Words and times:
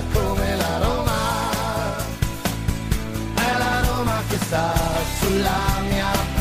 Rossa 0.00 0.04
come 0.12 0.56
la 0.56 0.78
Roma. 0.78 1.18
È 3.34 3.58
la 3.58 3.80
Roma 3.86 4.22
che 4.28 4.36
sta 4.38 4.72
sulla 5.20 5.80
mia 5.88 6.10
pelle, 6.36 6.39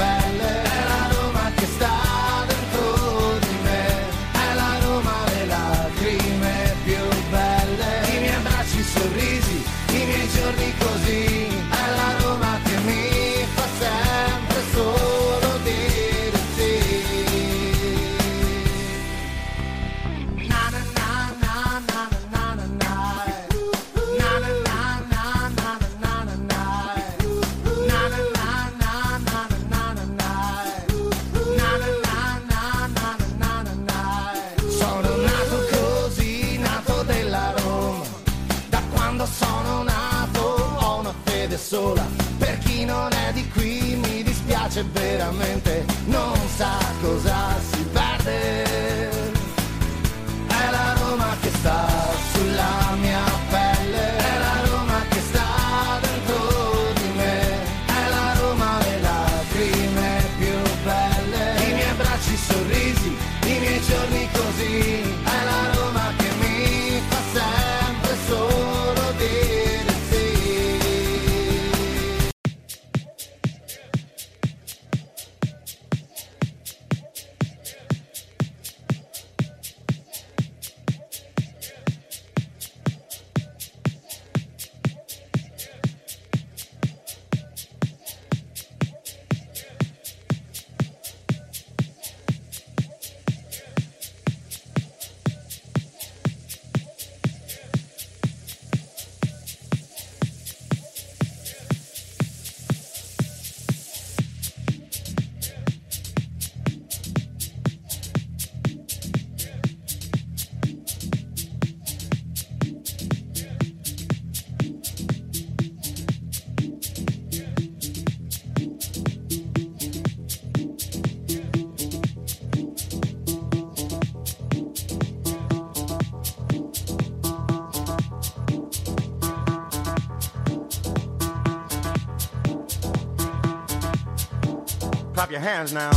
Clap 135.29 135.31
your 135.31 135.47
hands 135.47 135.71
now. 135.73 135.91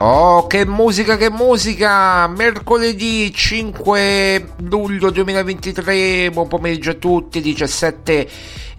Oh, 0.00 0.46
che 0.46 0.64
musica, 0.64 1.16
che 1.16 1.28
musica! 1.28 2.26
Mercoledì 2.28 3.32
5 3.34 4.54
luglio 4.62 5.10
2023, 5.10 6.30
buon 6.30 6.48
pomeriggio 6.48 6.92
a 6.92 6.94
tutti, 6.94 7.42
17 7.42 8.28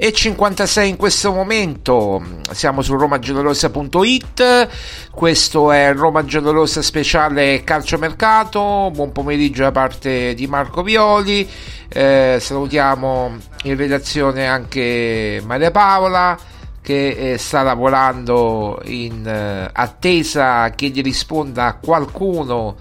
e 0.01 0.13
56 0.13 0.87
in 0.87 0.95
questo 0.95 1.33
momento. 1.33 2.23
Siamo 2.51 2.81
su 2.81 2.95
romagiallorossa.it, 2.95 4.69
questo 5.11 5.73
è 5.73 5.93
Roma 5.93 6.23
Giallorossa 6.23 6.81
speciale 6.81 7.65
calciomercato. 7.65 8.91
Buon 8.93 9.11
pomeriggio 9.11 9.63
da 9.63 9.73
parte 9.73 10.33
di 10.35 10.47
Marco 10.47 10.83
Violi. 10.83 11.45
Eh, 11.89 12.37
salutiamo 12.39 13.35
in 13.63 13.75
redazione 13.75 14.47
anche 14.47 15.41
Maria 15.45 15.71
Paola 15.71 16.39
che 16.81 17.33
eh, 17.33 17.37
sta 17.37 17.61
lavorando 17.61 18.79
in 18.85 19.27
eh, 19.27 19.69
attesa 19.69 20.69
che 20.69 20.87
gli 20.87 21.01
risponda 21.01 21.77
qualcuno 21.83 22.77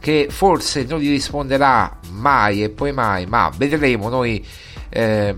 che 0.00 0.28
forse 0.30 0.86
non 0.88 1.00
gli 1.00 1.10
risponderà 1.10 1.98
mai 2.12 2.62
e 2.62 2.70
poi 2.70 2.92
mai, 2.92 3.26
ma 3.26 3.52
vedremo 3.54 4.08
noi 4.08 4.42
eh, 4.88 5.36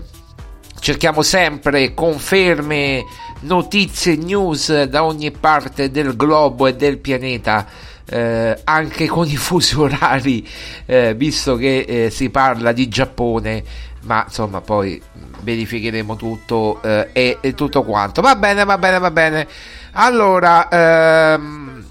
cerchiamo 0.85 1.23
sempre 1.23 1.95
conferme, 1.95 3.03
notizie, 3.39 4.15
news 4.17 4.83
da 4.83 5.03
ogni 5.03 5.31
parte 5.31 5.89
del 5.89 6.15
globo 6.15 6.67
e 6.67 6.75
del 6.75 6.99
pianeta. 6.99 7.65
Eh, 8.07 8.61
anche 8.63 9.07
con 9.07 9.25
i 9.25 9.35
fusi 9.35 9.75
orari, 9.79 10.47
eh, 10.85 11.15
visto 11.15 11.55
che 11.55 11.79
eh, 11.79 12.09
si 12.11 12.29
parla 12.29 12.71
di 12.71 12.87
Giappone, 12.87 13.63
ma 14.01 14.25
insomma 14.27 14.61
poi 14.61 15.01
verificheremo 15.39 16.15
tutto 16.17 16.79
eh, 16.83 17.09
e, 17.13 17.37
e, 17.41 17.55
tutto 17.55 17.81
quanto. 17.81 18.21
Va 18.21 18.35
bene, 18.35 18.63
va 18.63 18.77
bene, 18.77 18.99
va 18.99 19.09
bene. 19.09 19.47
Allora, 19.93 20.69
ehm, 20.69 21.83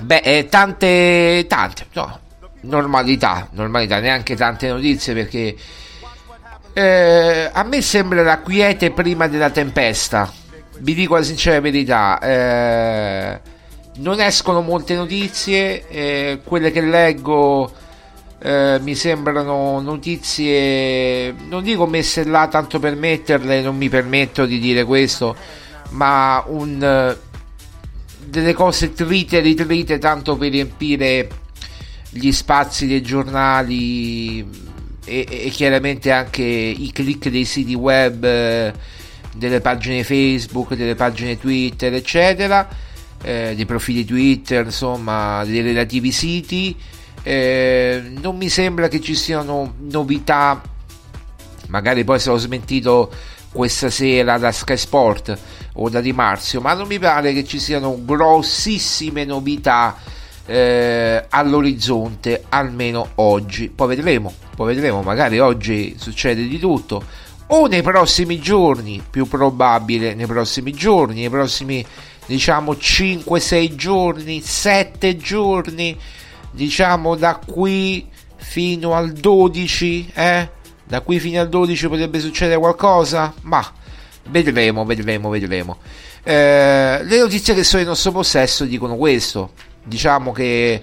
beh, 0.00 0.20
eh, 0.22 0.46
tante, 0.48 1.44
tante, 1.48 1.86
no, 1.94 2.20
normalità, 2.60 3.48
normalità, 3.50 3.98
neanche 3.98 4.36
tante 4.36 4.68
notizie 4.68 5.12
perché 5.12 5.56
Eh, 6.74 7.50
a 7.52 7.62
me 7.64 7.82
sembra 7.82 8.22
la 8.22 8.40
quiete 8.40 8.92
prima 8.92 9.28
della 9.28 9.50
tempesta. 9.50 10.32
Vi 10.78 10.94
dico 10.94 11.16
la 11.16 11.22
sincera 11.22 11.60
verità. 11.60 12.18
Eh, 12.18 13.40
non 13.96 14.20
escono 14.20 14.62
molte 14.62 14.94
notizie. 14.94 15.86
eh, 15.88 16.40
quelle 16.42 16.70
che 16.70 16.80
leggo 16.80 17.70
eh, 18.38 18.78
mi 18.80 18.94
sembrano 18.94 19.80
notizie. 19.80 21.34
Non 21.48 21.62
dico 21.62 21.86
messe 21.86 22.24
là 22.24 22.48
tanto 22.48 22.78
per 22.78 22.96
metterle, 22.96 23.60
non 23.60 23.76
mi 23.76 23.90
permetto 23.90 24.46
di 24.46 24.58
dire 24.58 24.84
questo. 24.84 25.36
Ma 25.90 26.42
un, 26.46 26.82
eh, 26.82 27.18
delle 28.24 28.54
cose 28.54 28.94
trite 28.94 29.38
e 29.38 29.40
ritrite 29.40 29.98
tanto 29.98 30.36
per 30.36 30.50
riempire 30.50 31.28
gli 32.08 32.32
spazi 32.32 32.86
dei 32.86 33.02
giornali 33.02 34.71
e, 35.04 35.26
e 35.28 35.50
chiaramente 35.50 36.10
anche 36.10 36.42
i 36.42 36.90
click 36.92 37.28
dei 37.28 37.44
siti 37.44 37.74
web, 37.74 38.24
eh, 38.24 38.72
delle 39.34 39.60
pagine 39.60 40.04
Facebook, 40.04 40.74
delle 40.74 40.94
pagine 40.94 41.38
Twitter, 41.38 41.92
eccetera, 41.94 42.68
eh, 43.22 43.52
dei 43.54 43.66
profili 43.66 44.04
Twitter, 44.04 44.64
insomma, 44.66 45.44
dei 45.44 45.60
relativi 45.60 46.12
siti. 46.12 46.76
Eh, 47.22 48.02
non 48.20 48.36
mi 48.36 48.48
sembra 48.48 48.88
che 48.88 49.00
ci 49.00 49.14
siano 49.14 49.74
novità, 49.78 50.60
magari 51.68 52.04
poi 52.04 52.20
ho 52.26 52.36
smentito 52.36 53.12
questa 53.52 53.90
sera 53.90 54.38
da 54.38 54.50
Sky 54.50 54.76
Sport 54.76 55.38
o 55.74 55.88
da 55.88 56.00
Di 56.00 56.12
Marzio, 56.12 56.60
ma 56.60 56.74
non 56.74 56.86
mi 56.88 56.98
pare 56.98 57.32
che 57.32 57.44
ci 57.44 57.58
siano 57.58 57.98
grossissime 58.04 59.24
novità 59.24 59.96
eh, 60.46 61.24
all'orizzonte, 61.28 62.44
almeno 62.48 63.10
oggi. 63.16 63.68
Poi 63.68 63.88
vedremo, 63.88 64.32
poi 64.56 64.74
vedremo, 64.74 65.02
magari 65.02 65.38
oggi 65.38 65.96
succede 65.98 66.46
di 66.46 66.58
tutto. 66.58 67.02
O 67.48 67.66
nei 67.66 67.82
prossimi 67.82 68.38
giorni, 68.38 69.02
più 69.08 69.26
probabile 69.26 70.14
nei 70.14 70.26
prossimi 70.26 70.72
giorni, 70.72 71.20
nei 71.20 71.30
prossimi 71.30 71.84
diciamo 72.26 72.72
5-6 72.72 73.74
giorni, 73.74 74.40
7 74.40 75.16
giorni, 75.16 75.98
diciamo 76.50 77.14
da 77.14 77.38
qui 77.44 78.08
fino 78.36 78.94
al 78.94 79.12
12, 79.12 80.10
eh? 80.14 80.48
Da 80.84 81.00
qui 81.00 81.18
fino 81.20 81.40
al 81.40 81.48
12 81.48 81.88
potrebbe 81.88 82.20
succedere 82.20 82.58
qualcosa? 82.58 83.32
Ma 83.42 83.64
vedremo, 84.28 84.84
vedremo, 84.84 85.28
vedremo. 85.30 85.78
Eh, 86.22 87.00
le 87.02 87.18
notizie 87.18 87.54
che 87.54 87.64
sono 87.64 87.82
in 87.82 87.88
nostro 87.88 88.12
possesso 88.12 88.64
dicono 88.64 88.96
questo. 88.96 89.52
Diciamo 89.84 90.32
che 90.32 90.82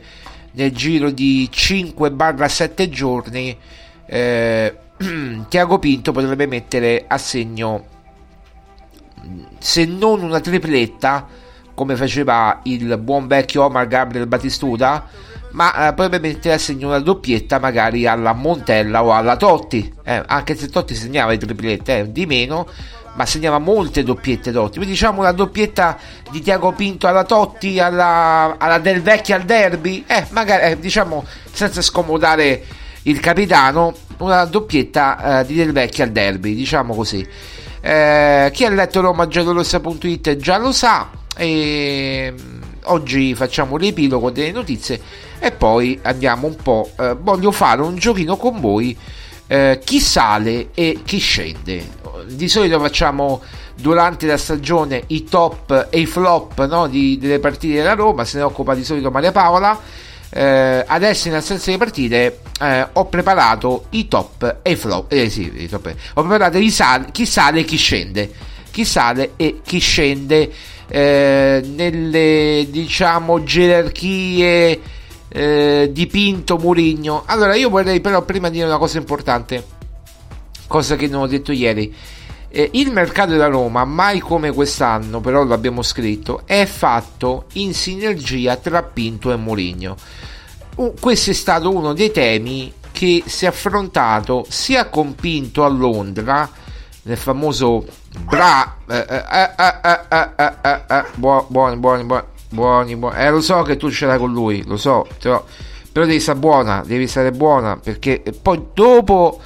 nel 0.52 0.72
giro 0.72 1.10
di 1.12 1.50
5-7 1.52 2.90
giorni 2.90 3.58
eh, 4.06 4.78
Tiago 5.48 5.80
Pinto 5.80 6.12
potrebbe 6.12 6.48
mettere 6.48 7.06
a 7.08 7.18
segno 7.18 7.98
se 9.60 9.86
non 9.86 10.24
una 10.24 10.40
tripletta 10.40 11.28
come 11.74 11.96
faceva 11.96 12.60
il 12.64 12.98
buon 12.98 13.28
vecchio 13.28 13.64
Omar 13.64 13.88
Gabriel 13.88 14.28
Batistuta 14.28 15.08
ma 15.52 15.88
eh, 15.88 15.94
potrebbe 15.94 16.20
mettere 16.20 16.56
a 16.56 16.58
segno 16.58 16.88
una 16.88 17.00
doppietta 17.00 17.60
magari 17.60 18.06
alla 18.06 18.34
Montella 18.34 19.04
o 19.04 19.14
alla 19.14 19.36
Totti. 19.36 19.92
Eh, 20.04 20.24
anche 20.26 20.56
se 20.56 20.68
Totti 20.70 20.94
segnava 20.94 21.32
le 21.32 21.38
triplette 21.38 22.00
eh, 22.00 22.12
di 22.12 22.26
meno 22.26 22.68
ma 23.16 23.26
segnava 23.26 23.58
molte 23.58 24.04
doppiette 24.04 24.52
Totti 24.52 24.78
quindi 24.78 24.94
diciamo 24.94 25.22
una 25.22 25.32
doppietta 25.32 25.98
di 26.32 26.42
Tiago 26.42 26.72
Pinto 26.74 27.08
alla 27.08 27.24
Totti 27.24 27.80
alla, 27.80 28.56
alla 28.58 28.80
Del 28.80 29.02
Vecchio 29.02 29.36
al 29.36 29.44
Derby 29.44 30.04
eh, 30.08 30.26
magari 30.30 30.72
eh, 30.72 30.80
diciamo 30.80 31.26
senza 31.52 31.82
scomodare 31.82 32.64
il 33.04 33.20
capitano 33.20 33.94
una 34.18 34.46
doppietta 34.46 35.40
eh, 35.40 35.46
di 35.46 35.56
Del 35.56 35.72
Vecchio 35.72 36.04
al 36.04 36.12
Derby 36.12 36.56
diciamo 36.56 36.94
così. 36.94 37.26
Eh, 37.82 38.50
chi 38.54 38.66
ha 38.66 38.70
letto 38.70 39.00
romagiallorossa.it 39.00 40.36
già 40.36 40.58
lo 40.58 40.74
sa 40.74 41.10
e 41.38 42.34
mm, 42.34 42.62
oggi 42.86 43.34
facciamo 43.36 43.78
l'epilogo 43.78 44.32
delle 44.32 44.52
notizie 44.52 45.00
e 45.40 45.52
poi 45.52 45.98
andiamo 46.02 46.48
un 46.48 46.58
po' 46.58 46.92
eh, 47.00 47.16
voglio 47.18 47.52
fare 47.52 47.82
un 47.82 47.96
giochino 47.96 48.36
con 48.36 48.60
voi 48.60 48.98
eh, 49.52 49.82
chi 49.84 50.00
sale 50.00 50.70
e 50.76 51.00
chi 51.04 51.18
scende. 51.18 51.98
Di 52.28 52.48
solito 52.48 52.80
facciamo 52.80 53.42
durante 53.76 54.28
la 54.28 54.38
stagione 54.38 55.04
i 55.08 55.24
top 55.24 55.88
e 55.90 56.00
i 56.00 56.06
flop 56.06 56.66
no, 56.68 56.88
di, 56.88 57.18
delle 57.18 57.40
partite 57.40 57.78
della 57.78 57.96
Roma 57.96 58.26
se 58.26 58.38
ne 58.38 58.44
occupa 58.44 58.76
di 58.76 58.84
solito 58.84 59.10
Maria 59.10 59.32
Paola. 59.32 59.78
Eh, 60.32 60.84
adesso 60.86 61.28
in 61.28 61.34
assenza 61.34 61.66
delle 61.66 61.78
partite 61.80 62.42
eh, 62.62 62.88
ho 62.94 63.06
preparato 63.08 63.86
i 63.92 64.08
top 64.08 64.60
e 64.62 64.72
i 64.72 64.76
flop 64.76 65.12
eh, 65.12 65.28
sì, 65.28 65.52
i 65.56 65.68
top, 65.68 65.92
ho 66.14 66.22
preparato 66.22 66.70
sal- 66.70 67.12
chi 67.12 67.26
sale 67.26 67.62
e 67.62 67.64
chi 67.66 67.78
scende. 67.78 68.32
Chi 68.70 68.86
sale 68.86 69.32
e 69.36 69.62
chi 69.66 69.80
scende 69.80 70.52
eh, 70.88 71.62
nelle 71.66 72.68
diciamo 72.70 73.44
gerarchie 73.44 74.80
eh, 75.30 75.90
di 75.92 76.08
Pinto 76.08 76.58
Murigno 76.58 77.24
allora 77.26 77.56
io 77.56 77.70
vorrei 77.70 78.02
però 78.02 78.24
prima 78.24 78.50
dire 78.50 78.66
una 78.66 78.78
cosa 78.78 78.98
importante 78.98 79.64
cosa 80.68 80.96
che 80.96 81.08
non 81.08 81.22
ho 81.22 81.28
detto 81.28 81.52
ieri 81.52 81.96
eh, 82.52 82.70
il 82.74 82.92
mercato 82.92 83.32
della 83.32 83.48
Roma, 83.48 83.86
mai 83.86 84.20
come 84.20 84.52
quest'anno, 84.52 85.20
però 85.20 85.44
l'abbiamo 85.44 85.84
scritto, 85.84 86.42
è 86.46 86.66
fatto 86.66 87.46
in 87.54 87.74
sinergia 87.76 88.56
tra 88.56 88.82
Pinto 88.82 89.32
e 89.32 89.36
Mourinho. 89.36 89.96
Uh, 90.76 90.94
questo 91.00 91.30
è 91.30 91.34
stato 91.34 91.72
uno 91.72 91.94
dei 91.94 92.12
temi 92.12 92.74
che 92.92 93.24
si 93.26 93.46
è 93.46 93.50
affrontato 93.50 94.46
sia 94.50 94.88
con 94.90 95.14
Pinto 95.14 95.64
a 95.64 95.68
Londra, 95.68 96.50
nel 97.04 97.18
famoso 97.18 97.86
Bra... 98.24 98.78
buoni, 101.16 101.78
buoni, 101.78 102.04
buoni, 102.04 102.24
buoni, 102.50 102.96
buoni. 102.96 103.18
Eh, 103.18 103.30
lo 103.30 103.42
so 103.42 103.62
che 103.62 103.78
tu 103.78 103.90
ce 103.90 104.06
l'hai 104.06 104.18
con 104.18 104.32
lui, 104.32 104.64
lo 104.66 104.78
so, 104.78 105.08
però, 105.20 105.44
però 105.92 106.06
devi 106.06 106.20
stare 106.20 106.40
buona, 106.40 106.84
devi 106.86 107.08
stare 107.08 107.32
buona, 107.32 107.78
perché 107.78 108.24
poi 108.42 108.62
dopo 108.74 109.40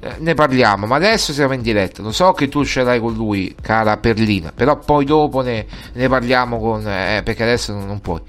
eh, 0.00 0.16
ne 0.18 0.34
parliamo, 0.34 0.86
ma 0.86 0.96
adesso 0.96 1.32
siamo 1.32 1.54
in 1.54 1.62
diretta. 1.62 2.02
Lo 2.02 2.12
so 2.12 2.32
che 2.32 2.48
tu 2.48 2.64
ce 2.64 2.82
l'hai 2.82 3.00
con 3.00 3.14
lui, 3.14 3.54
cara 3.60 3.96
Perlina, 3.96 4.52
però 4.54 4.78
poi 4.78 5.04
dopo 5.04 5.40
ne, 5.40 5.66
ne 5.92 6.08
parliamo 6.08 6.58
con. 6.58 6.86
Eh, 6.86 7.22
perché 7.24 7.42
adesso 7.42 7.72
non, 7.72 7.86
non 7.86 8.00
puoi. 8.00 8.20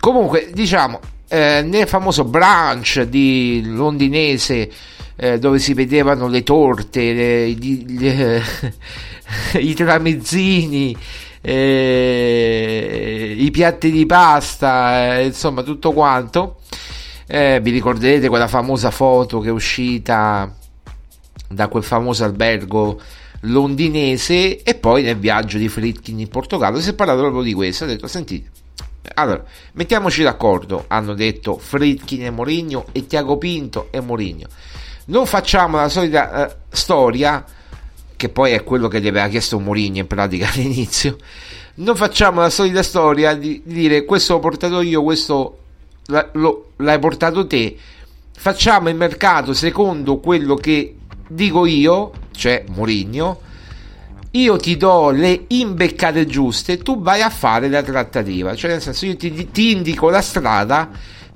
Comunque, 0.00 0.50
diciamo, 0.52 1.00
eh, 1.28 1.62
nel 1.62 1.88
famoso 1.88 2.24
brunch 2.24 3.02
di 3.02 3.62
londinese 3.66 4.70
eh, 5.16 5.38
dove 5.38 5.58
si 5.58 5.74
vedevano 5.74 6.28
le 6.28 6.42
torte, 6.42 7.12
le, 7.12 7.50
gli, 7.50 7.84
gli, 7.86 8.40
i 9.58 9.74
tramezzini. 9.76 10.96
Eh, 11.46 13.34
i 13.36 13.50
piatti 13.50 13.90
di 13.90 14.06
pasta, 14.06 15.18
eh, 15.18 15.26
insomma, 15.26 15.62
tutto 15.62 15.92
quanto. 15.92 16.60
vi 17.26 17.70
ricorderete 17.70 18.28
quella 18.28 18.48
famosa 18.48 18.90
foto 18.90 19.40
che 19.40 19.48
è 19.48 19.52
uscita 19.52 20.54
da 21.48 21.68
quel 21.68 21.82
famoso 21.82 22.24
albergo 22.24 23.00
londinese 23.44 24.62
e 24.62 24.74
poi 24.74 25.02
nel 25.02 25.18
viaggio 25.18 25.58
di 25.58 25.68
Fritkin 25.68 26.20
in 26.20 26.28
Portogallo 26.28 26.80
si 26.80 26.90
è 26.90 26.94
parlato 26.94 27.20
proprio 27.20 27.42
di 27.42 27.52
questo 27.52 27.84
ha 27.84 27.86
detto 27.86 28.06
sentite 28.06 28.50
allora 29.14 29.42
mettiamoci 29.72 30.22
d'accordo 30.22 30.84
hanno 30.88 31.14
detto 31.14 31.58
Fritkin 31.58 32.24
e 32.24 32.30
Mourinho 32.30 32.86
e 32.92 33.06
Tiago 33.06 33.36
Pinto 33.36 33.88
e 33.90 34.00
Mourinho 34.00 34.46
non 35.06 35.26
facciamo 35.26 35.76
la 35.76 35.88
solita 35.88 36.46
uh, 36.46 36.74
storia 36.74 37.44
che 38.24 38.28
poi 38.30 38.52
è 38.52 38.64
quello 38.64 38.88
che 38.88 39.00
gli 39.00 39.08
aveva 39.08 39.28
chiesto 39.28 39.58
Mourinho 39.58 39.98
in 39.98 40.06
pratica 40.06 40.48
all'inizio 40.54 41.16
non 41.76 41.96
facciamo 41.96 42.40
la 42.40 42.50
solita 42.50 42.82
storia 42.82 43.34
di, 43.34 43.62
di 43.64 43.74
dire 43.74 44.04
questo 44.04 44.34
l'ho 44.34 44.38
portato 44.40 44.80
io 44.80 45.02
questo 45.02 45.58
l'hai 46.06 46.98
portato 46.98 47.46
te. 47.46 47.76
Facciamo 48.36 48.88
il 48.88 48.96
mercato 48.96 49.54
secondo 49.54 50.18
quello 50.18 50.54
che 50.54 50.96
dico 51.28 51.66
io, 51.66 52.12
cioè 52.32 52.64
Mourinho, 52.68 53.40
io 54.32 54.56
ti 54.56 54.76
do 54.76 55.10
le 55.10 55.44
imbeccate 55.48 56.26
giuste, 56.26 56.78
tu 56.78 57.00
vai 57.00 57.22
a 57.22 57.30
fare 57.30 57.68
la 57.68 57.82
trattativa, 57.82 58.54
cioè 58.54 58.72
nel 58.72 58.82
senso 58.82 59.06
io 59.06 59.16
ti, 59.16 59.50
ti 59.50 59.70
indico 59.70 60.10
la 60.10 60.20
strada, 60.20 60.90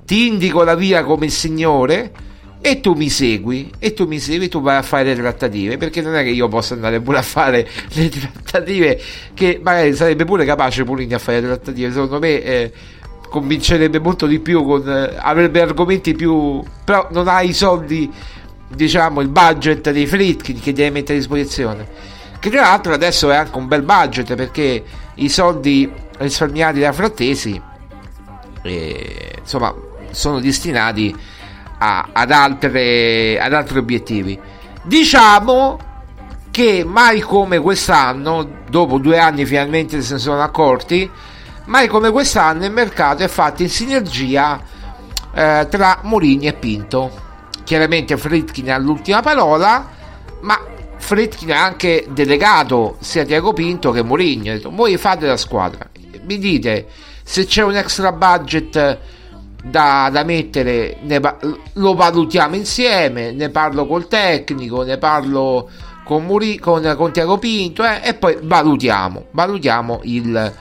ti 0.05 0.27
indico 0.27 0.63
la 0.63 0.75
via 0.75 1.03
come 1.03 1.25
il 1.25 1.31
Signore 1.31 2.11
e 2.61 2.81
tu 2.81 2.93
mi 2.93 3.09
segui 3.09 3.71
e 3.79 3.93
tu 3.93 4.05
mi 4.05 4.19
segui 4.19 4.49
tu 4.49 4.61
vai 4.61 4.75
a 4.75 4.81
fare 4.81 5.15
le 5.15 5.15
trattative 5.15 5.77
perché 5.77 6.01
non 6.01 6.15
è 6.15 6.23
che 6.23 6.29
io 6.29 6.49
possa 6.49 6.73
andare 6.73 6.99
pure 6.99 7.19
a 7.19 7.21
fare 7.21 7.65
le 7.93 8.09
trattative 8.09 9.01
che 9.33 9.59
magari 9.63 9.95
sarebbe 9.95 10.25
pure 10.25 10.43
capace 10.43 10.83
Mourinho 10.83 11.15
a 11.15 11.19
fare 11.19 11.39
le 11.39 11.47
trattative. 11.47 11.91
Secondo 11.91 12.19
me 12.19 12.43
eh, 12.43 12.71
convincerebbe 13.29 13.99
molto 13.99 14.25
di 14.25 14.39
più 14.39 14.63
con, 14.65 14.87
eh, 14.89 15.15
avrebbe 15.17 15.61
argomenti 15.61 16.13
più 16.13 16.61
però 16.83 17.07
non 17.11 17.29
ha 17.29 17.41
i 17.41 17.53
soldi 17.53 18.11
diciamo 18.67 19.21
il 19.21 19.29
budget 19.29 19.91
dei 19.91 20.05
Fritkin 20.05 20.59
che 20.59 20.73
deve 20.73 20.89
mettere 20.89 21.13
a 21.13 21.19
disposizione. 21.19 21.87
Che 22.39 22.49
tra 22.49 22.61
l'altro 22.61 22.93
adesso 22.93 23.31
è 23.31 23.35
anche 23.35 23.57
un 23.57 23.67
bel 23.67 23.83
budget 23.83 24.35
perché 24.35 24.83
i 25.15 25.29
soldi 25.29 25.89
risparmiati 26.17 26.81
da 26.81 26.91
Frattesi 26.91 27.61
eh, 28.63 29.35
insomma 29.39 29.73
sono 30.11 30.39
destinati 30.41 31.15
a, 31.79 32.09
ad, 32.13 32.31
altre, 32.31 33.39
ad 33.39 33.53
altri 33.53 33.79
obiettivi 33.79 34.39
Diciamo 34.83 35.77
che 36.49 36.83
mai 36.83 37.19
come 37.19 37.59
quest'anno, 37.59 38.63
dopo 38.69 38.97
due 38.97 39.19
anni 39.19 39.45
finalmente 39.45 40.01
se 40.01 40.13
ne 40.13 40.19
sono 40.19 40.41
accorti, 40.41 41.09
mai 41.65 41.87
come 41.87 42.09
quest'anno 42.11 42.65
il 42.65 42.71
mercato 42.71 43.23
è 43.23 43.27
fatto 43.27 43.61
in 43.61 43.69
sinergia 43.69 44.59
eh, 45.33 45.67
tra 45.69 45.99
Mourinho 46.03 46.47
e 46.47 46.53
Pinto. 46.53 47.27
Chiaramente 47.63 48.17
Fritkin 48.17 48.71
ha 48.71 48.77
l'ultima 48.77 49.21
parola, 49.21 49.87
ma 50.41 50.59
Fritkin 50.97 51.51
ha 51.51 51.63
anche 51.63 52.07
delegato 52.09 52.97
sia 52.99 53.25
Tiago 53.25 53.53
Pinto 53.53 53.91
che 53.91 54.01
Mourinho. 54.01 54.59
Voi 54.71 54.97
fate 54.97 55.27
la 55.27 55.37
squadra, 55.37 55.87
mi 56.23 56.39
dite 56.39 56.87
se 57.21 57.45
c'è 57.45 57.63
un 57.63 57.75
extra 57.75 58.11
budget 58.11 58.99
da, 59.63 60.09
da 60.11 60.23
mettere, 60.23 60.97
ne, 61.01 61.19
lo 61.73 61.93
valutiamo 61.93 62.55
insieme, 62.55 63.31
ne 63.31 63.49
parlo 63.49 63.85
col 63.85 64.07
tecnico, 64.07 64.83
ne 64.83 64.97
parlo 64.97 65.69
con, 66.03 66.25
Muri, 66.25 66.57
con, 66.57 66.93
con 66.97 67.11
Tiago 67.11 67.37
Pinto 67.37 67.83
eh, 67.83 68.01
e 68.03 68.13
poi 68.15 68.37
valutiamo, 68.41 69.25
valutiamo 69.31 69.99
il, 70.03 70.53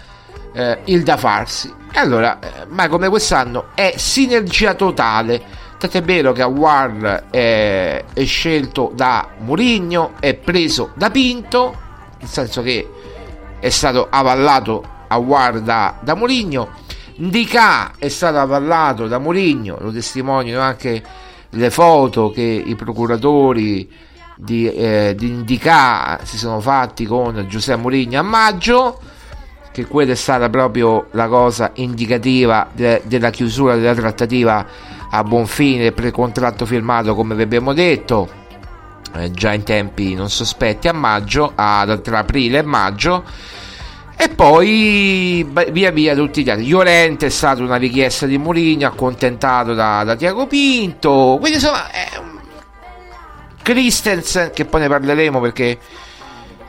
eh, 0.52 0.78
il 0.84 1.02
da 1.02 1.16
farsi. 1.16 1.72
E 1.90 1.98
allora, 1.98 2.38
eh, 2.38 2.66
ma 2.68 2.88
come 2.88 3.08
quest'anno 3.08 3.68
è 3.74 3.94
sinergia 3.96 4.74
totale. 4.74 5.66
Tant'è 5.78 6.02
vero 6.02 6.32
che 6.32 6.42
Awar 6.42 7.28
è, 7.30 8.04
è 8.12 8.24
scelto 8.24 8.90
da 8.94 9.28
Murigno, 9.38 10.14
è 10.18 10.34
preso 10.34 10.90
da 10.94 11.08
Pinto, 11.08 11.74
nel 12.18 12.28
senso 12.28 12.62
che 12.62 12.90
è 13.60 13.68
stato 13.70 14.08
avallato 14.10 14.84
Awar 15.06 15.60
da, 15.60 15.96
da 16.00 16.14
Murigno. 16.14 16.86
Ndika 17.20 17.94
è 17.98 18.08
stato 18.08 18.38
avallato 18.38 19.08
da 19.08 19.18
Murigno, 19.18 19.76
lo 19.80 19.90
testimoniano 19.90 20.62
anche 20.62 21.02
le 21.50 21.70
foto 21.70 22.30
che 22.30 22.42
i 22.42 22.76
procuratori 22.76 23.90
di, 24.36 24.70
eh, 24.70 25.14
di 25.16 25.26
Indica 25.28 26.20
si 26.22 26.38
sono 26.38 26.60
fatti 26.60 27.04
con 27.06 27.46
Giuseppe 27.48 27.80
Mourinho 27.80 28.20
a 28.20 28.22
maggio 28.22 29.00
che 29.72 29.86
quella 29.86 30.12
è 30.12 30.16
stata 30.16 30.48
proprio 30.48 31.08
la 31.12 31.26
cosa 31.26 31.72
indicativa 31.74 32.68
de- 32.72 33.02
della 33.04 33.30
chiusura 33.30 33.74
della 33.74 33.94
trattativa 33.94 34.64
a 35.10 35.24
buon 35.24 35.46
fine 35.46 35.90
pre-contratto 35.90 36.66
firmato 36.66 37.16
come 37.16 37.34
vi 37.34 37.42
abbiamo 37.42 37.72
detto 37.72 38.28
eh, 39.14 39.32
già 39.32 39.52
in 39.52 39.64
tempi 39.64 40.14
non 40.14 40.30
sospetti 40.30 40.86
a 40.86 40.92
maggio 40.92 41.50
a, 41.56 41.98
tra 42.00 42.18
aprile 42.18 42.58
e 42.58 42.62
maggio 42.62 43.24
e 44.20 44.28
poi 44.30 45.46
via 45.70 45.90
via 45.90 46.14
tutti 46.14 46.42
gli 46.42 46.50
altri 46.50 46.68
Llorente 46.68 47.26
è 47.26 47.30
stata 47.30 47.62
una 47.62 47.76
richiesta 47.76 48.26
di 48.26 48.36
Mourinho 48.36 48.86
accontentato 48.86 49.74
da, 49.74 50.02
da 50.04 50.16
Tiago 50.16 50.46
Pinto 50.46 51.36
quindi 51.38 51.58
insomma 51.58 51.88
è 51.90 52.18
un 52.18 52.38
Christensen, 53.68 54.50
che 54.54 54.64
poi 54.64 54.80
ne 54.80 54.88
parleremo 54.88 55.40
perché 55.40 55.78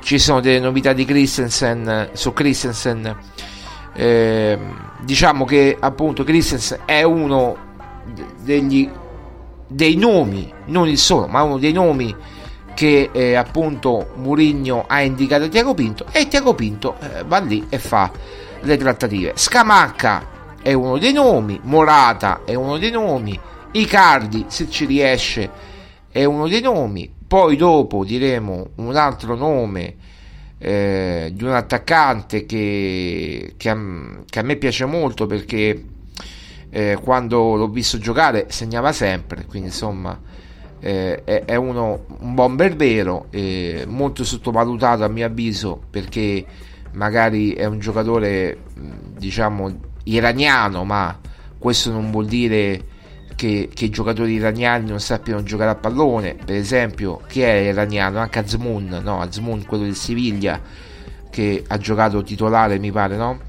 ci 0.01 0.19
sono 0.19 0.41
delle 0.41 0.59
novità 0.59 0.91
di 0.91 1.05
Christensen 1.05 2.09
su 2.11 2.33
Christensen. 2.33 3.17
Eh, 3.93 4.59
diciamo 4.99 5.45
che 5.45 5.77
appunto 5.79 6.25
Christensen 6.25 6.79
è 6.83 7.03
uno 7.03 7.55
degli, 8.43 8.89
dei 9.65 9.95
nomi, 9.95 10.53
non 10.65 10.89
il 10.89 10.97
solo, 10.97 11.27
ma 11.27 11.41
uno 11.41 11.57
dei 11.57 11.71
nomi 11.71 12.13
che 12.79 13.09
eh, 13.11 13.35
appunto 13.35 14.13
Murigno 14.15 14.85
ha 14.87 15.01
indicato 15.01 15.43
a 15.43 15.47
Tiago 15.49 15.73
Pinto 15.73 16.05
e 16.13 16.29
Tiago 16.29 16.53
Pinto 16.53 16.95
eh, 17.01 17.25
va 17.25 17.39
lì 17.39 17.65
e 17.67 17.77
fa 17.77 18.09
le 18.61 18.77
trattative. 18.77 19.33
Scamacca 19.35 20.55
è 20.61 20.71
uno 20.71 20.97
dei 20.97 21.11
nomi, 21.11 21.59
Morata 21.63 22.43
è 22.45 22.53
uno 22.53 22.77
dei 22.77 22.91
nomi, 22.91 23.37
Icardi 23.73 24.45
se 24.47 24.69
ci 24.69 24.85
riesce 24.85 25.49
è 26.09 26.23
uno 26.23 26.47
dei 26.47 26.61
nomi. 26.61 27.13
Poi 27.27 27.57
dopo 27.57 28.05
diremo 28.05 28.69
un 28.75 28.95
altro 28.95 29.35
nome 29.35 29.95
eh, 30.57 31.31
di 31.33 31.43
un 31.43 31.51
attaccante 31.51 32.45
che, 32.45 33.55
che, 33.57 33.69
a, 33.69 33.77
che, 34.25 34.39
a, 34.39 34.43
me 34.43 34.55
piace 34.55 34.85
molto 34.85 35.25
perché 35.25 35.83
eh, 36.69 36.97
quando 37.03 37.57
l'ho 37.57 37.67
visto 37.67 37.97
giocare 37.97 38.45
segnava 38.47 38.93
sempre, 38.93 39.43
quindi 39.47 39.67
insomma 39.67 40.17
eh, 40.79 41.23
è, 41.23 41.45
è, 41.45 41.55
uno, 41.55 42.05
un 42.19 42.33
bomber 42.33 42.75
vero, 42.75 43.27
molto 43.87 44.23
sottovalutato 44.23 45.03
a 45.03 45.07
mio 45.07 45.25
avviso 45.25 45.81
perché 45.89 46.45
magari 46.93 47.53
è 47.53 47.65
un 47.65 47.79
giocatore 47.79 48.57
diciamo 49.17 49.87
iraniano, 50.05 50.83
ma 50.83 51.17
questo 51.57 51.91
non 51.91 52.09
vuol 52.11 52.25
dire 52.25 52.83
che, 53.35 53.69
che, 53.73 53.85
i 53.85 53.89
giocatori 53.89 54.33
iraniani 54.33 54.89
non 54.89 54.99
sappiano 54.99 55.43
giocare 55.43 55.71
a 55.71 55.75
pallone, 55.75 56.35
per 56.35 56.55
esempio, 56.55 57.21
chi 57.27 57.41
è 57.41 57.51
iraniano? 57.51 58.19
Anche 58.19 58.39
Azmoun, 58.39 58.99
no? 59.01 59.21
Azmoun, 59.21 59.65
quello 59.65 59.83
del 59.83 59.95
Siviglia, 59.95 60.59
che 61.29 61.63
ha 61.65 61.77
giocato 61.77 62.21
titolare, 62.23 62.79
mi 62.79 62.91
pare, 62.91 63.15
no? 63.15 63.39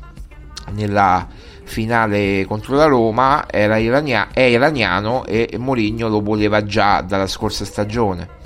Nella 0.72 1.26
finale 1.64 2.44
contro 2.46 2.76
la 2.76 2.86
Roma, 2.86 3.46
era 3.50 3.76
irania- 3.78 4.28
è 4.32 4.42
iraniano 4.42 5.24
e 5.24 5.48
Mourinho 5.56 6.08
lo 6.08 6.20
voleva 6.20 6.64
già 6.64 7.00
dalla 7.00 7.26
scorsa 7.26 7.64
stagione. 7.64 8.38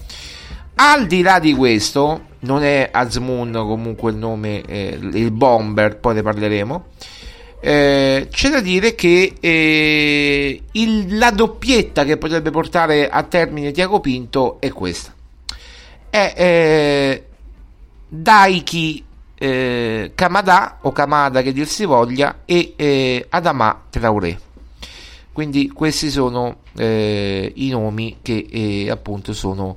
Al 0.77 1.07
di 1.07 1.23
là 1.23 1.39
di 1.39 1.55
questo, 1.55 2.27
non 2.41 2.63
è 2.63 2.89
Azmoun 2.93 3.53
comunque 3.53 4.11
il 4.11 4.17
nome, 4.17 4.63
eh, 4.63 4.99
il 5.01 5.31
bomber, 5.31 5.99
poi 5.99 6.15
ne 6.15 6.23
parleremo 6.23 6.85
eh, 7.67 8.29
c'è 8.31 8.51
da 8.51 8.61
dire 8.61 8.95
che 8.95 9.37
eh, 9.41 10.63
il, 10.73 11.17
la 11.17 11.31
doppietta 11.31 12.05
che 12.05 12.19
potrebbe 12.19 12.51
portare 12.51 13.09
a 13.09 13.23
termine 13.23 13.73
Tiago 13.73 14.01
Pinto 14.01 14.61
è 14.61 14.71
questa. 14.71 15.15
È 16.11 16.35
eh, 16.37 17.25
Daiki 18.07 19.05
eh, 19.37 20.13
Kamada 20.15 20.79
o 20.83 20.93
Kamada 20.93 21.43
che 21.43 21.53
dir 21.53 21.67
si 21.67 21.85
voglia 21.85 22.41
e 22.45 22.75
eh, 22.77 23.27
Adama 23.29 23.83
Traoré. 23.91 24.39
Quindi 25.33 25.69
questi 25.69 26.11
sono 26.11 26.59
eh, 26.77 27.53
i 27.57 27.69
nomi 27.71 28.19
che 28.23 28.89
appunto 28.91 29.33
sono 29.33 29.77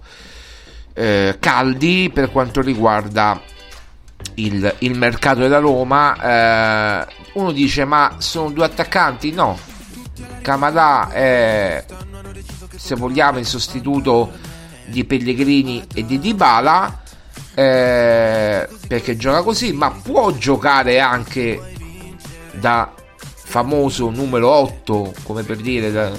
caldi 1.40 2.10
per 2.12 2.32
quanto 2.32 2.60
riguarda 2.60 3.40
il, 4.36 4.76
il 4.80 4.98
mercato 4.98 5.40
della 5.42 5.60
Roma. 5.60 7.02
Eh, 7.02 7.08
uno 7.34 7.52
dice: 7.52 7.86
Ma 7.86 8.16
sono 8.18 8.52
due 8.52 8.66
attaccanti? 8.66 9.32
No, 9.32 9.58
Kamada 10.42 11.10
è 11.12 11.86
se 12.76 12.96
vogliamo 12.96 13.40
il 13.40 13.46
sostituto 13.46 14.32
di 14.86 15.04
Pellegrini 15.04 15.86
e 15.94 16.06
di 16.06 16.20
Dybala 16.20 17.02
eh, 17.58 18.68
perché 18.88 19.18
gioca 19.18 19.42
così, 19.42 19.74
ma 19.74 19.90
può 19.90 20.32
giocare 20.32 21.00
anche 21.00 21.60
da 22.52 22.94
famoso 23.34 24.12
numero 24.12 24.48
8, 24.50 25.14
come 25.24 25.42
per 25.42 25.58
dire 25.58 25.92
da, 25.92 26.12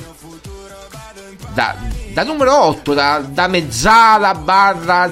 da, 1.55 1.77
da 2.13 2.25
numero 2.25 2.65
8, 2.65 2.93
da, 2.93 3.25
da 3.25 3.47
mezzala 3.47 4.35
barra 4.35 5.09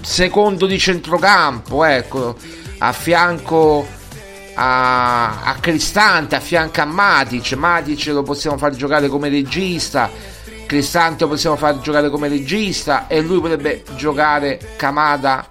secondo 0.00 0.66
di 0.66 0.80
centrocampo, 0.80 1.84
ecco, 1.84 2.34
a 2.78 2.92
fianco 2.92 3.86
a, 4.54 5.42
a 5.44 5.54
Cristante, 5.60 6.34
a 6.34 6.40
fianco 6.40 6.80
a 6.80 6.86
Matic. 6.86 7.52
Matic 7.52 8.06
lo 8.06 8.24
possiamo 8.24 8.58
far 8.58 8.74
giocare 8.74 9.06
come 9.06 9.28
regista, 9.28 10.10
Cristante 10.66 11.22
lo 11.22 11.30
possiamo 11.30 11.54
far 11.54 11.78
giocare 11.78 12.10
come 12.10 12.26
regista 12.26 13.06
e 13.06 13.20
lui 13.20 13.38
potrebbe 13.38 13.84
giocare 13.94 14.58
Kamada 14.74 15.46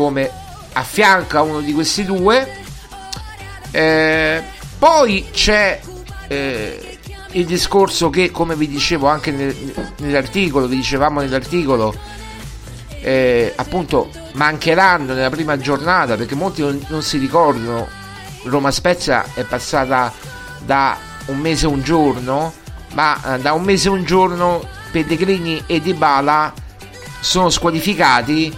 come 0.00 0.30
a 0.72 0.82
fianco 0.82 1.36
a 1.36 1.42
uno 1.42 1.60
di 1.60 1.74
questi 1.74 2.04
due. 2.04 2.48
Eh, 3.70 4.42
poi 4.78 5.26
c'è 5.30 5.78
eh, 6.26 6.98
il 7.32 7.44
discorso 7.44 8.08
che, 8.08 8.30
come 8.30 8.56
vi 8.56 8.66
dicevo 8.66 9.08
anche 9.08 9.30
nel, 9.30 9.54
nell'articolo, 9.98 10.66
vi 10.66 10.76
dicevamo 10.76 11.20
nell'articolo, 11.20 11.94
eh, 13.02 13.52
appunto 13.56 14.10
mancheranno 14.32 15.12
nella 15.12 15.30
prima 15.30 15.58
giornata 15.58 16.16
perché 16.16 16.34
molti 16.34 16.62
non, 16.62 16.82
non 16.88 17.02
si 17.02 17.18
ricordano 17.18 17.88
Roma 18.44 18.70
Spezia 18.70 19.24
è 19.34 19.42
passata 19.44 20.12
da 20.64 20.96
un 21.26 21.38
mese 21.38 21.64
e 21.64 21.68
un 21.68 21.82
giorno 21.82 22.52
ma 22.92 23.34
eh, 23.34 23.38
da 23.40 23.54
un 23.54 23.62
mese 23.62 23.88
e 23.88 23.90
un 23.90 24.04
giorno 24.04 24.62
Pellegrini 24.90 25.62
e 25.66 25.80
Dybala 25.80 26.52
sono 27.20 27.48
squalificati 27.48 28.54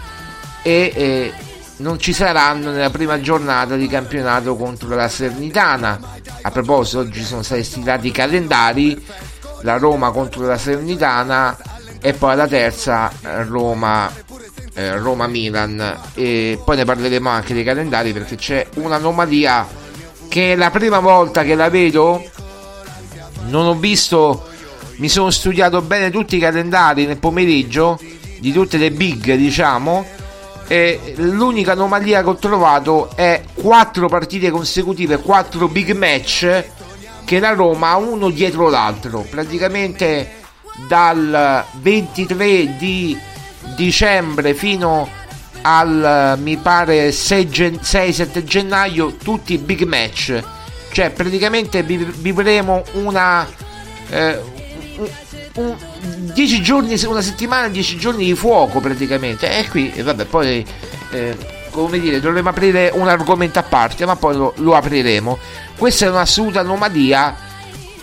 e 0.63 0.93
eh, 0.95 1.33
non 1.77 1.99
ci 1.99 2.13
saranno 2.13 2.71
nella 2.71 2.91
prima 2.91 3.21
giornata 3.21 3.77
di 3.77 3.87
campionato 3.89 4.57
contro 4.57 4.95
la 4.95 5.09
Sernitana 5.09 6.01
a 6.43 6.51
proposito 6.51 7.01
oggi 7.01 7.23
sono 7.25 7.43
stati 7.43 7.65
stilati 7.65 8.09
i 8.09 8.13
calendari 8.13 9.05
la 9.63 9.77
Roma 9.77 10.11
contro 10.11 10.47
la 10.47 10.59
Sernitana 10.59 11.57
e 12.01 12.13
poi 12.13 12.37
la 12.37 12.47
terza 12.47 13.11
Roma 13.47 14.11
eh, 14.75 14.97
Roma-Milan 14.99 16.01
e 16.15 16.61
poi 16.65 16.77
ne 16.77 16.85
parleremo 16.85 17.29
anche 17.29 17.55
dei 17.55 17.65
calendari 17.65 18.13
perché 18.13 18.37
c'è 18.37 18.67
un'anomalia 18.75 19.67
che 20.29 20.53
è 20.53 20.57
la 20.57 20.71
prima 20.71 21.01
volta 21.01 21.43
che 21.43 21.55
la 21.55 21.69
vedo 21.69 22.23
non 23.47 23.67
ho 23.67 23.75
visto 23.75 24.49
mi 24.97 25.09
sono 25.09 25.31
studiato 25.31 25.83
bene 25.83 26.11
tutti 26.11 26.37
i 26.37 26.39
calendari 26.39 27.07
nel 27.07 27.19
pomeriggio 27.19 27.99
di 28.39 28.53
tutte 28.53 28.77
le 28.77 28.91
big, 28.91 29.35
diciamo. 29.35 30.05
E 30.73 31.13
l'unica 31.17 31.73
anomalia 31.73 32.23
che 32.23 32.29
ho 32.31 32.37
trovato 32.37 33.11
è 33.15 33.43
quattro 33.53 34.09
partite 34.09 34.51
consecutive, 34.51 35.19
quattro 35.19 35.69
big 35.69 35.91
match 35.93 36.65
che 37.27 37.39
la 37.39 37.53
Roma 37.53 37.91
ha 37.91 37.97
uno 37.99 38.31
dietro 38.31 38.71
l'altro. 38.71 39.21
Praticamente 39.29 40.41
dal 40.89 41.63
23 41.73 42.79
di 42.79 43.19
dicembre 43.77 44.55
fino 44.55 45.07
al 45.61 46.39
mi 46.41 46.57
pare 46.57 47.11
6-7 47.11 48.43
gennaio 48.43 49.15
tutti 49.17 49.59
big 49.59 49.83
match 49.83 50.43
cioè 50.91 51.11
praticamente 51.11 51.85
vivremo 51.85 52.83
una 52.95 53.47
eh, 54.09 54.41
un, 55.55 55.77
10 56.03 56.63
giorni 56.63 57.01
una 57.05 57.23
settimana 57.23 57.69
10 57.69 57.97
giorni 57.97 58.25
di 58.25 58.35
fuoco 58.35 58.81
praticamente. 58.81 59.59
E 59.59 59.69
qui 59.69 59.93
vabbè 60.03 60.25
poi 60.25 60.65
eh, 61.11 61.37
come 61.71 62.01
dire 62.01 62.21
dovremmo 62.21 62.49
aprire 62.49 62.91
un 62.95 63.09
argomento 63.09 63.59
a 63.59 63.63
parte 63.63 64.05
ma 64.05 64.17
poi 64.17 64.37
lo, 64.37 64.53
lo 64.57 64.75
apriremo. 64.75 65.39
Questa 65.77 66.07
è 66.07 66.11
un'assoluta 66.11 66.61
anomalia 66.61 67.37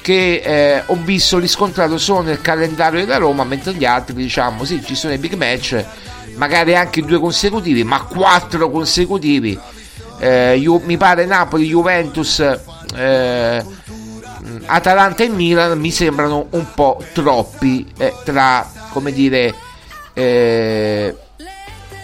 che 0.02 0.42
eh, 0.44 0.84
ho 0.86 0.98
visto 1.04 1.40
riscontrato 1.40 1.98
solo 1.98 2.22
nel 2.22 2.42
calendario 2.42 3.02
della 3.02 3.18
Roma 3.18 3.44
mentre 3.44 3.74
gli 3.74 3.86
altri 3.86 4.16
diciamo 4.16 4.64
sì 4.64 4.82
ci 4.84 4.96
sono 4.96 5.14
i 5.14 5.18
big 5.18 5.34
match 5.34 5.86
magari 6.36 6.74
anche 6.74 7.02
due 7.02 7.20
consecutivi 7.20 7.84
ma 7.84 8.02
quattro 8.04 8.70
consecutivi. 8.70 9.60
Eh, 10.22 10.58
io, 10.58 10.80
mi 10.80 10.98
pare 10.98 11.26
Napoli, 11.26 11.68
Juventus 11.68 12.40
eh, 12.96 13.64
Atalanta 14.70 15.24
e 15.24 15.30
Milan 15.30 15.80
mi 15.80 15.92
sembrano 15.92 16.48
un 16.52 16.66
po' 16.74 17.04
troppi 17.14 17.92
eh, 17.98 18.14
tra 18.24 18.70
come 18.92 19.12
dire 19.12 19.54
eh, 20.14 21.16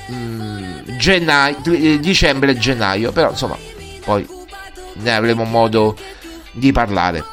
mh, 0.07 0.97
gennaio, 0.97 1.57
eh, 1.65 1.99
dicembre 1.99 2.51
e 2.51 2.57
gennaio 2.57 3.11
però 3.11 3.29
insomma 3.29 3.57
poi 4.03 4.27
ne 4.93 5.15
avremo 5.15 5.43
modo 5.43 5.95
di 6.51 6.71
parlare. 6.71 7.23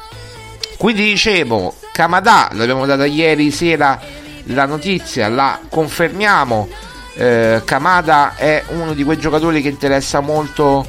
Quindi 0.77 1.03
dicevo 1.03 1.73
Kamada 1.91 2.49
l'abbiamo 2.53 2.85
data 2.85 3.05
ieri 3.05 3.51
sera 3.51 3.99
la 4.47 4.65
notizia 4.65 5.29
la 5.29 5.59
confermiamo. 5.69 6.67
Eh, 7.15 7.61
Kamada 7.63 8.35
è 8.35 8.63
uno 8.69 8.93
di 8.93 9.03
quei 9.03 9.17
giocatori 9.17 9.61
che 9.61 9.69
interessa 9.69 10.19
molto 10.19 10.85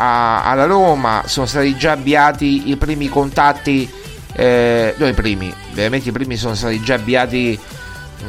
a, 0.00 0.44
alla 0.44 0.64
Roma 0.64 1.24
sono 1.26 1.46
stati 1.46 1.76
già 1.76 1.92
avviati 1.92 2.70
i 2.70 2.76
primi 2.76 3.08
contatti 3.08 3.88
eh, 4.32 4.94
no 4.96 5.06
i 5.06 5.12
primi 5.12 5.52
veramente 5.72 6.08
i 6.08 6.12
primi 6.12 6.36
sono 6.36 6.54
stati 6.54 6.80
già 6.80 6.94
avviati 6.94 7.58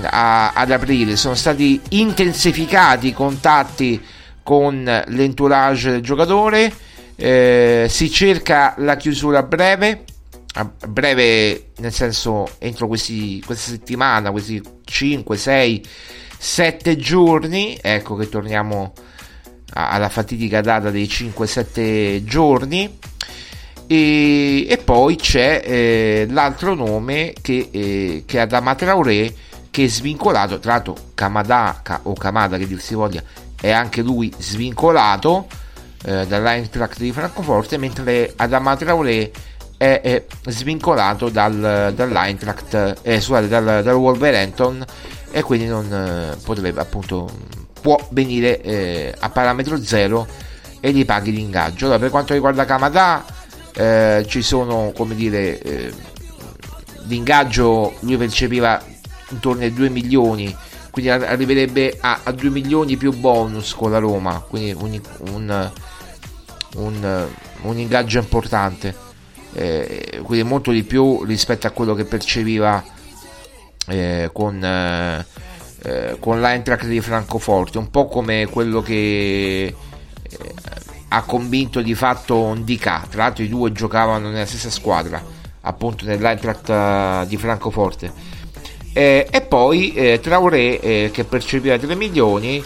a, 0.03 0.51
ad 0.53 0.71
aprile. 0.71 1.15
Sono 1.15 1.35
stati 1.35 1.79
intensificati 1.89 3.07
i 3.07 3.13
contatti 3.13 4.01
con 4.43 4.83
l'entourage 5.07 5.91
del 5.91 6.01
giocatore 6.01 6.73
eh, 7.15 7.85
si 7.89 8.09
cerca 8.09 8.73
la 8.77 8.95
chiusura 8.95 9.39
a 9.39 9.43
breve 9.43 10.05
a 10.53 10.69
breve 10.87 11.67
nel 11.77 11.93
senso 11.93 12.49
entro 12.57 12.87
questi, 12.87 13.41
questa 13.45 13.69
settimana 13.71 14.31
questi 14.31 14.61
5 14.83 15.37
6 15.37 15.85
7 16.39 16.97
giorni 16.97 17.77
ecco 17.79 18.15
che 18.15 18.27
torniamo 18.27 18.93
alla 19.73 20.09
fatidica 20.09 20.61
data 20.61 20.89
dei 20.89 21.05
5-7 21.05 22.23
giorni. 22.23 22.97
E, 23.87 24.67
e, 24.69 24.77
poi 24.77 25.17
c'è 25.17 25.61
eh, 25.65 26.27
l'altro 26.29 26.73
nome 26.75 27.33
che, 27.41 27.67
eh, 27.72 28.24
che 28.25 28.37
è 28.37 28.41
Adama 28.41 28.74
Traoré 28.75 29.33
che 29.69 29.85
è 29.85 29.87
svincolato, 29.87 30.59
tra 30.59 30.74
l'altro 30.74 30.96
Kamada 31.13 31.81
o 32.03 32.13
Kamada 32.13 32.57
che 32.57 32.67
dir 32.67 32.79
si 32.79 32.93
voglia 32.93 33.22
è 33.59 33.69
anche 33.69 34.01
lui 34.01 34.33
svincolato 34.37 35.48
eh, 36.03 36.25
dall'Eintracht 36.25 36.98
di 36.98 37.11
Francoforte 37.11 37.77
mentre 37.77 38.33
Adama 38.35 38.75
Traoré 38.75 39.31
è, 39.77 40.01
è 40.01 40.25
svincolato 40.48 41.29
dal, 41.29 41.93
dall'Eintracht 41.96 43.00
eh, 43.01 43.22
scusate, 43.22 43.48
dal, 43.48 43.81
dal 43.83 43.96
Wolverhampton 43.96 44.85
e 45.31 45.41
quindi 45.43 45.67
non 45.67 45.91
eh, 45.91 46.35
potrebbe 46.43 46.79
appunto 46.79 47.29
può 47.81 47.98
venire 48.11 48.61
eh, 48.61 49.13
a 49.20 49.29
parametro 49.29 49.81
zero 49.83 50.27
e 50.79 50.91
gli 50.91 51.05
paghi 51.05 51.31
l'ingaggio. 51.31 51.85
Allora, 51.85 52.00
per 52.00 52.09
quanto 52.09 52.33
riguarda 52.33 52.65
Kamada, 52.65 53.25
eh, 53.74 54.25
ci 54.27 54.41
sono, 54.41 54.91
come 54.96 55.15
dire, 55.15 55.59
eh, 55.59 55.94
l'ingaggio 57.05 57.96
lui 58.00 58.17
percepiva 58.17 58.81
intorno 59.29 59.63
ai 59.63 59.74
2 59.74 59.89
milioni, 59.89 60.55
quindi 60.89 61.09
arriverebbe 61.11 61.98
a, 62.00 62.22
a 62.24 62.31
2 62.31 62.50
milioni 62.50 62.98
più 62.98 63.13
bonus 63.13 63.74
con 63.74 63.91
la 63.91 64.00
Roma, 64.00 64.44
quindi 64.48 64.74
un, 64.77 65.01
un, 65.31 65.72
un, 66.75 67.27
un 67.61 67.77
ingaggio 67.77 68.20
importante, 68.20 68.96
eh, 69.53 70.20
quindi 70.24 70.48
molto 70.48 70.72
di 70.72 70.83
più 70.83 71.24
rispetto 71.24 71.67
a 71.67 71.72
quello 71.72 71.94
che 71.94 72.05
percepiva 72.05 72.83
eh, 73.87 74.29
con 74.33 74.63
eh, 75.83 76.17
con 76.20 76.39
l'Eintracht 76.39 76.85
di 76.85 77.01
Francoforte, 77.01 77.79
un 77.79 77.89
po' 77.89 78.05
come 78.07 78.48
quello 78.48 78.81
che 78.81 79.63
eh, 79.63 79.75
ha 81.07 81.24
convinto 81.24 81.81
di 81.81 81.96
fatto 81.96 82.53
Ndika, 82.53 83.07
tra 83.09 83.24
l'altro 83.24 83.44
i 83.44 83.50
due 83.50 83.72
giocavano 83.72 84.29
nella 84.29 84.46
stessa 84.46 84.70
squadra, 84.70 85.24
appunto 85.61 86.05
nell'Eintracht 86.05 86.70
eh, 86.70 87.25
di 87.27 87.35
Francoforte. 87.37 88.11
Eh, 88.94 89.27
e 89.29 89.41
poi 89.41 89.94
eh, 89.94 90.20
Traoré 90.22 91.09
che 91.11 91.24
percepiva 91.24 91.77
3 91.77 91.96
milioni 91.96 92.63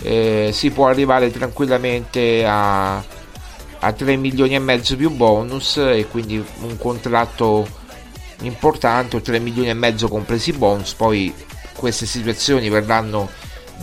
si 0.00 0.70
può 0.70 0.86
arrivare 0.86 1.30
tranquillamente 1.30 2.44
a, 2.46 2.96
a 2.98 3.92
3 3.92 4.16
milioni 4.16 4.54
e 4.54 4.58
mezzo 4.60 4.94
più 4.94 5.10
bonus 5.10 5.76
e 5.78 6.06
quindi 6.08 6.44
un 6.60 6.76
contratto 6.76 7.66
importante 8.42 9.20
3 9.20 9.38
milioni 9.40 9.70
e 9.70 9.74
mezzo 9.74 10.08
compresi 10.08 10.52
bonus 10.52 10.94
poi 10.94 11.34
queste 11.78 12.06
situazioni 12.06 12.68
verranno 12.68 13.30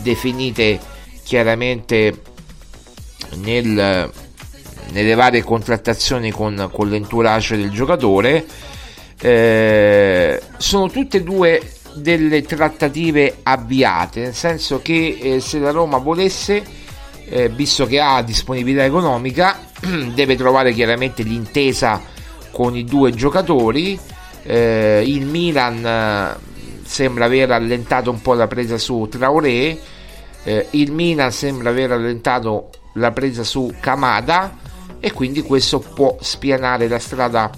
definite 0.02 0.78
chiaramente 1.24 2.20
nel, 3.36 4.12
nelle 4.92 5.14
varie 5.14 5.42
contrattazioni 5.42 6.30
con, 6.30 6.68
con 6.70 6.88
l'entourage 6.88 7.56
del 7.56 7.70
giocatore. 7.70 8.44
Eh, 9.18 10.42
sono 10.58 10.90
tutte 10.90 11.16
e 11.16 11.22
due 11.22 11.70
delle 11.94 12.42
trattative 12.42 13.38
avviate, 13.42 14.20
nel 14.20 14.34
senso 14.34 14.82
che 14.82 15.18
eh, 15.20 15.40
se 15.40 15.58
la 15.58 15.70
Roma 15.70 15.96
volesse, 15.96 16.62
eh, 17.28 17.48
visto 17.48 17.86
che 17.86 17.98
ha 17.98 18.22
disponibilità 18.22 18.84
economica, 18.84 19.58
deve 20.14 20.36
trovare 20.36 20.74
chiaramente 20.74 21.22
l'intesa 21.22 22.00
con 22.50 22.76
i 22.76 22.84
due 22.84 23.12
giocatori. 23.12 23.98
Eh, 24.42 25.02
il 25.06 25.26
Milan 25.26 26.36
sembra 26.86 27.26
aver 27.26 27.50
allentato 27.50 28.10
un 28.10 28.20
po' 28.22 28.34
la 28.34 28.46
presa 28.46 28.78
su 28.78 29.06
Traoré, 29.10 29.78
eh, 30.44 30.66
il 30.70 30.92
Milan 30.92 31.32
sembra 31.32 31.70
aver 31.70 31.92
allentato 31.92 32.70
la 32.94 33.10
presa 33.10 33.44
su 33.44 33.74
Kamada 33.80 34.56
e 35.00 35.12
quindi 35.12 35.42
questo 35.42 35.80
può 35.80 36.16
spianare 36.20 36.88
la 36.88 36.98
strada 36.98 37.50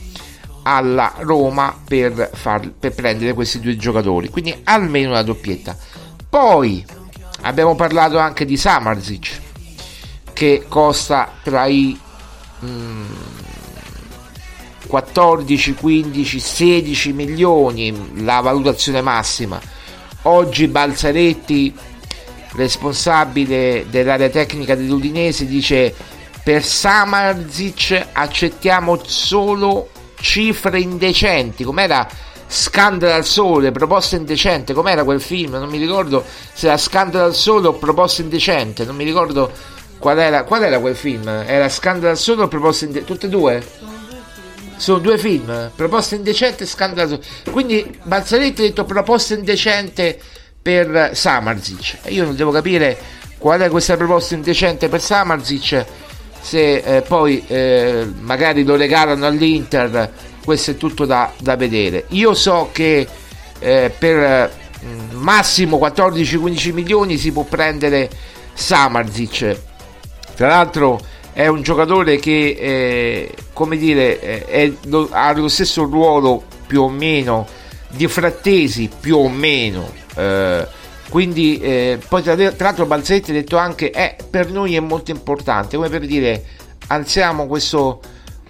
alla 0.62 1.14
Roma 1.18 1.74
per, 1.86 2.30
far, 2.32 2.70
per 2.70 2.92
prendere 2.94 3.32
questi 3.32 3.60
due 3.60 3.76
giocatori, 3.76 4.28
quindi 4.28 4.54
almeno 4.64 5.10
una 5.10 5.22
doppietta. 5.22 5.76
Poi 6.28 6.84
abbiamo 7.42 7.74
parlato 7.74 8.18
anche 8.18 8.44
di 8.44 8.56
Samarzic 8.56 9.40
che 10.32 10.66
costa 10.68 11.32
tra 11.42 11.66
i 11.66 11.98
mm, 12.64 13.04
14, 14.88 15.74
15, 15.74 16.40
16 16.40 17.12
milioni 17.12 18.24
la 18.24 18.40
valutazione 18.40 19.02
massima. 19.02 19.60
Oggi 20.22 20.66
Balzaretti, 20.66 21.72
responsabile 22.54 23.86
dell'area 23.88 24.30
tecnica 24.30 24.74
dell'Udinese, 24.74 25.46
dice 25.46 25.94
per 26.42 26.64
Samarzic 26.64 28.06
accettiamo 28.12 28.98
solo 29.04 29.90
cifre 30.18 30.80
indecenti. 30.80 31.62
Com'era 31.62 32.08
Scandalo 32.46 33.12
al 33.12 33.26
Sole, 33.26 33.70
proposta 33.72 34.16
indecente? 34.16 34.72
Com'era 34.72 35.04
quel 35.04 35.20
film? 35.20 35.52
Non 35.52 35.68
mi 35.68 35.76
ricordo 35.76 36.24
se 36.54 36.66
era 36.66 36.78
Scandalo 36.78 37.26
al 37.26 37.34
Sole 37.34 37.68
o 37.68 37.74
proposta 37.74 38.22
indecente. 38.22 38.86
Non 38.86 38.96
mi 38.96 39.04
ricordo 39.04 39.52
qual 39.98 40.18
era, 40.18 40.44
qual 40.44 40.62
era 40.62 40.78
quel 40.80 40.96
film. 40.96 41.28
Era 41.28 41.68
Scandalo 41.68 42.08
al 42.08 42.16
Sole 42.16 42.44
o 42.44 42.48
proposta 42.48 42.86
indecente? 42.86 43.12
Tutte 43.12 43.26
e 43.26 43.28
due? 43.28 43.66
Sono 44.78 44.98
due 44.98 45.18
film, 45.18 45.70
proposta 45.74 46.14
indecente 46.14 46.64
e 46.64 46.66
scandaloso. 46.66 47.20
Quindi 47.50 47.98
Balzaretti 48.02 48.62
ha 48.62 48.66
detto 48.66 48.84
proposta 48.84 49.34
indecente 49.34 50.18
per 50.60 51.10
Samarzic. 51.14 51.98
Io 52.06 52.24
non 52.24 52.36
devo 52.36 52.50
capire 52.50 52.96
qual 53.38 53.60
è 53.60 53.68
questa 53.68 53.96
proposta 53.96 54.34
indecente 54.34 54.88
per 54.88 55.00
Samarzic. 55.00 55.84
Se 56.40 56.76
eh, 56.76 57.02
poi 57.02 57.44
eh, 57.48 58.06
magari 58.20 58.64
lo 58.64 58.76
regalano 58.76 59.26
all'Inter, 59.26 60.10
questo 60.44 60.70
è 60.70 60.76
tutto 60.76 61.04
da, 61.04 61.32
da 61.38 61.56
vedere. 61.56 62.04
Io 62.10 62.32
so 62.34 62.70
che 62.72 63.06
eh, 63.58 63.92
per 63.98 64.50
mm, 64.84 65.10
massimo 65.12 65.78
14-15 65.78 66.72
milioni 66.72 67.18
si 67.18 67.32
può 67.32 67.42
prendere 67.42 68.08
Samarzic. 68.54 69.56
Tra 70.36 70.48
l'altro 70.48 71.00
è 71.38 71.46
un 71.46 71.62
giocatore 71.62 72.18
che, 72.18 72.56
eh, 72.58 73.34
come 73.52 73.76
dire, 73.76 74.20
eh, 74.20 74.44
è, 74.46 74.72
lo, 74.86 75.08
ha 75.12 75.32
lo 75.34 75.46
stesso 75.46 75.84
ruolo 75.84 76.42
più 76.66 76.82
o 76.82 76.88
meno 76.88 77.46
di 77.90 78.08
Frattesi, 78.08 78.90
più 78.98 79.18
o 79.18 79.28
meno. 79.28 79.88
Eh, 80.16 80.66
quindi 81.08 81.60
eh, 81.60 82.00
poi 82.08 82.24
tra, 82.24 82.34
tra, 82.34 82.52
l'altro 82.58 82.86
Balzetti 82.86 83.30
ha 83.30 83.34
detto 83.34 83.56
anche 83.56 83.92
eh, 83.92 84.16
per 84.28 84.50
noi 84.50 84.74
è 84.74 84.80
molto 84.80 85.12
importante 85.12 85.76
come 85.76 85.88
per 85.88 86.06
dire 86.06 86.44
alziamo 86.88 87.46
questo, 87.46 88.00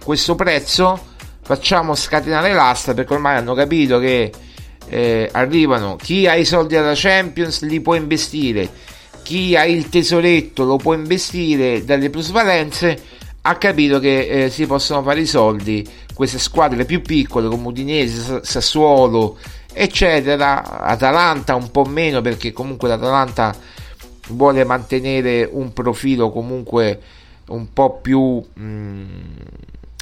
questo 0.03 0.35
prezzo 0.35 0.99
facciamo 1.43 1.95
scatenare 1.95 2.55
l'asta 2.55 2.95
perché 2.95 3.13
ormai 3.13 3.37
hanno 3.37 3.53
capito 3.53 3.99
che 3.99 4.33
eh, 4.89 5.29
arrivano 5.31 5.97
chi 5.97 6.27
ha 6.27 6.35
i 6.37 6.47
soldi 6.47 6.75
alla 6.75 6.95
Champions 6.95 7.61
li 7.65 7.81
può 7.81 7.95
investire 7.95 8.69
chi 9.29 9.55
ha 9.55 9.67
il 9.67 9.91
tesoretto 9.91 10.65
lo 10.65 10.79
può 10.79 10.95
investire 10.95 11.85
dalle 11.85 12.09
plusvalenze 12.09 12.99
ha 13.43 13.57
capito 13.57 13.99
che 13.99 14.45
eh, 14.45 14.49
si 14.49 14.65
possono 14.65 15.03
fare 15.03 15.21
i 15.21 15.27
soldi 15.27 15.87
queste 16.15 16.39
squadre 16.39 16.87
più 16.87 17.03
piccole 17.03 17.47
come 17.47 17.67
Udinese, 17.67 18.41
Sassuolo 18.43 19.37
eccetera. 19.71 20.81
Atalanta 20.81 21.55
un 21.57 21.71
po' 21.71 21.85
meno 21.85 22.23
perché 22.23 22.55
comunque 22.55 22.89
l'Atalanta 22.89 23.55
vuole 24.29 24.65
mantenere 24.65 25.47
un 25.53 25.75
profilo 25.75 26.31
comunque 26.31 26.99
un 27.49 27.71
po' 27.75 27.99
più 28.01 28.43
mh, 28.55 28.63
mm, 28.63 29.05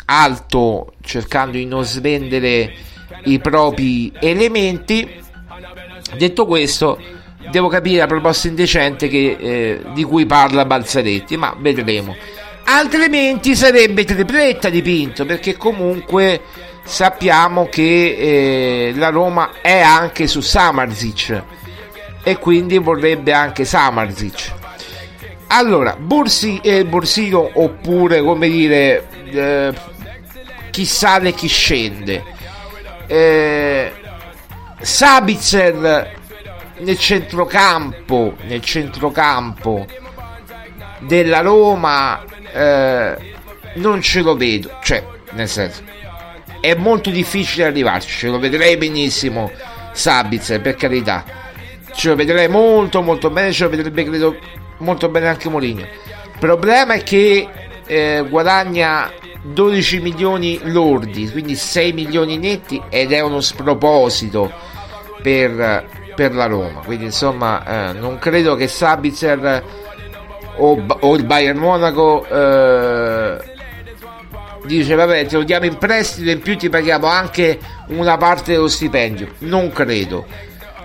alto 0.04 0.92
cercando 1.00 1.56
di 1.56 1.66
non 1.66 1.84
svendere 1.84 2.72
i 3.24 3.40
propri 3.40 4.12
elementi. 4.20 5.24
Detto 6.16 6.46
questo, 6.46 6.96
devo 7.50 7.68
capire 7.68 7.98
la 7.98 8.06
proposta 8.06 8.48
indecente 8.48 9.08
che, 9.08 9.36
eh, 9.38 9.82
di 9.92 10.04
cui 10.04 10.26
parla 10.26 10.64
Balzaretti, 10.64 11.36
ma 11.36 11.54
vedremo. 11.58 12.16
Altrimenti 12.64 13.54
sarebbe 13.54 14.04
tripletta 14.04 14.68
dipinto 14.68 15.24
perché 15.24 15.56
comunque 15.56 16.40
sappiamo 16.82 17.66
che 17.66 18.88
eh, 18.88 18.92
la 18.96 19.10
Roma 19.10 19.50
è 19.62 19.80
anche 19.80 20.26
su 20.26 20.40
Samarzic 20.40 21.42
e 22.22 22.38
quindi 22.38 22.78
vorrebbe 22.78 23.32
anche 23.32 23.64
Samarzic. 23.64 24.52
Allora, 25.48 25.96
Borsi, 25.96 26.58
eh, 26.60 26.84
Borsino 26.84 27.48
oppure 27.54 28.20
come 28.20 28.48
dire 28.48 29.06
eh, 29.30 29.72
chi 30.70 30.84
sale 30.84 31.28
e 31.28 31.34
chi 31.34 31.46
scende. 31.46 32.24
Eh, 33.06 33.92
Sabitzer 34.80 36.24
nel 36.78 36.98
centrocampo, 36.98 38.36
nel 38.46 38.60
centrocampo 38.60 39.86
della 41.00 41.40
Roma 41.40 42.24
eh, 42.52 43.34
non 43.74 44.00
ce 44.00 44.20
lo 44.20 44.36
vedo, 44.36 44.78
cioè 44.82 45.04
nel 45.32 45.48
senso 45.48 45.82
è 46.60 46.74
molto 46.74 47.10
difficile 47.10 47.66
arrivarci, 47.66 48.08
ce 48.08 48.28
lo 48.28 48.38
vedrei 48.38 48.76
benissimo 48.76 49.50
Sabitzer, 49.92 50.60
per 50.60 50.74
carità. 50.74 51.24
Ce 51.94 52.08
lo 52.08 52.16
vedrei 52.16 52.48
molto 52.48 53.02
molto 53.02 53.30
bene, 53.30 53.52
ce 53.52 53.64
lo 53.64 53.70
vedrebbe 53.70 54.04
credo 54.04 54.36
molto 54.78 55.08
bene 55.08 55.28
anche 55.28 55.48
Mourinho. 55.48 55.82
Il 55.82 56.38
problema 56.38 56.94
è 56.94 57.02
che 57.02 57.48
eh, 57.86 58.26
guadagna 58.28 59.10
12 59.42 60.00
milioni 60.00 60.58
lordi, 60.64 61.30
quindi 61.30 61.54
6 61.54 61.92
milioni 61.92 62.36
netti 62.36 62.82
ed 62.90 63.12
è 63.12 63.20
uno 63.20 63.40
sproposito 63.40 64.52
per, 65.22 65.86
per 66.16 66.34
la 66.34 66.46
Roma. 66.46 66.80
Quindi 66.80 67.04
insomma 67.04 67.90
eh, 67.90 67.92
non 67.92 68.18
credo 68.18 68.56
che 68.56 68.66
Sabitzer 68.66 69.62
o, 70.56 70.84
o 71.00 71.14
il 71.14 71.24
Bayern 71.24 71.58
Monaco 71.58 72.26
eh, 72.26 73.38
dice 74.64 74.94
vabbè 74.94 75.26
te 75.26 75.36
lo 75.36 75.44
diamo 75.44 75.66
in 75.66 75.76
prestito 75.76 76.28
e 76.28 76.32
in 76.32 76.40
più 76.40 76.56
ti 76.56 76.68
paghiamo 76.68 77.06
anche 77.06 77.60
una 77.88 78.16
parte 78.16 78.52
dello 78.52 78.66
stipendio. 78.66 79.28
Non 79.40 79.70
credo. 79.70 80.26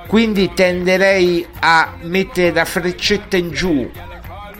Quindi 0.06 0.52
tenderei 0.54 1.48
a 1.62 1.94
mettere 2.02 2.52
la 2.52 2.66
freccetta 2.66 3.38
in 3.38 3.52
giù 3.52 3.90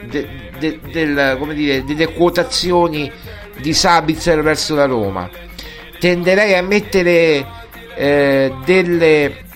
de, 0.06 0.28
de, 0.58 0.80
del, 0.92 1.84
delle 1.86 2.14
quotazioni 2.14 3.12
di 3.60 3.74
Sabitzer 3.74 4.42
verso 4.42 4.76
la 4.76 4.86
Roma. 4.86 5.30
Tenderei 6.00 6.56
a 6.56 6.64
mettere 6.64 7.46
eh, 7.96 8.54
delle 8.64 9.50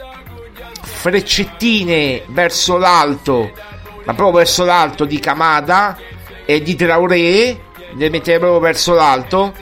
freccettine 1.10 2.24
verso 2.28 2.78
l'alto 2.78 3.52
ma 4.06 4.14
proprio 4.14 4.38
verso 4.38 4.64
l'alto 4.64 5.06
di 5.06 5.20
Kamada 5.20 5.98
e 6.46 6.62
di 6.62 6.76
Traoré 6.76 7.60
le 7.96 8.10
mettere 8.10 8.40
proprio 8.40 8.60
verso 8.60 8.94
l'alto. 8.94 9.54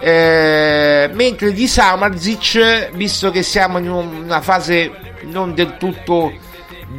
Eh, 0.00 1.08
mentre 1.12 1.52
di 1.52 1.66
Samarzic, 1.66 2.90
visto 2.92 3.30
che 3.30 3.42
siamo 3.42 3.78
in 3.78 3.88
una 3.88 4.40
fase 4.40 4.90
non 5.22 5.54
del 5.54 5.76
tutto 5.78 6.32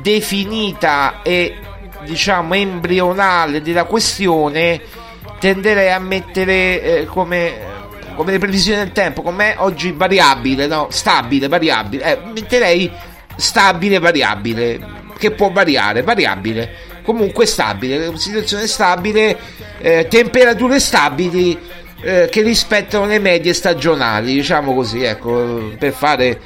definita 0.01 1.21
e 1.21 1.57
diciamo 2.03 2.53
embrionale 2.53 3.61
della 3.61 3.83
questione, 3.83 4.81
tenderei 5.39 5.91
a 5.91 5.99
mettere 5.99 6.81
eh, 6.81 7.05
come, 7.05 7.53
come 8.15 8.31
le 8.31 8.39
previsioni 8.39 8.79
del 8.79 8.91
tempo, 8.91 9.21
come 9.21 9.55
oggi 9.57 9.91
variabile, 9.91 10.67
no? 10.67 10.87
stabile, 10.89 11.47
variabile, 11.47 12.03
eh, 12.03 12.31
metterei 12.31 12.91
stabile, 13.35 13.99
variabile, 13.99 14.79
che 15.17 15.31
può 15.31 15.51
variare, 15.51 16.01
variabile 16.03 16.93
comunque 17.05 17.45
stabile, 17.45 18.17
situazione 18.17 18.65
stabile, 18.67 19.37
eh, 19.77 20.07
temperature 20.09 20.79
stabili 20.79 21.57
eh, 22.01 22.27
che 22.29 22.41
rispettano 22.41 23.05
le 23.05 23.19
medie 23.19 23.53
stagionali, 23.53 24.33
diciamo 24.33 24.73
così, 24.73 25.03
ecco, 25.03 25.71
per 25.77 25.93
fare 25.93 26.39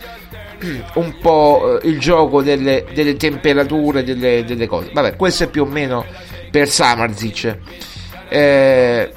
un 0.95 1.17
po' 1.19 1.80
eh, 1.82 1.88
il 1.88 1.99
gioco 1.99 2.43
delle, 2.43 2.86
delle 2.93 3.15
temperature, 3.15 4.04
delle, 4.04 4.43
delle, 4.43 4.67
cose. 4.67 4.91
Vabbè, 4.93 5.15
questo 5.15 5.45
è 5.45 5.47
più 5.47 5.63
o 5.63 5.65
meno 5.65 6.06
per 6.52 6.67
Samarzic. 6.67 7.58
Eh, 8.28 9.12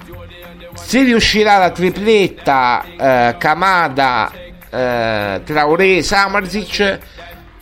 se 0.74 1.02
riuscirà 1.02 1.58
la 1.58 1.70
tripletta 1.70 2.84
eh, 2.98 3.36
Kamada, 3.36 4.32
eh, 4.70 5.40
Traoré, 5.44 6.02
Samarzic 6.02 6.98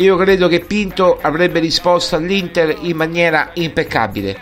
io 0.00 0.16
credo 0.16 0.48
che 0.48 0.60
Pinto 0.60 1.18
avrebbe 1.20 1.60
risposto 1.60 2.16
all'Inter 2.16 2.74
in 2.80 2.96
maniera 2.96 3.50
impeccabile. 3.54 4.36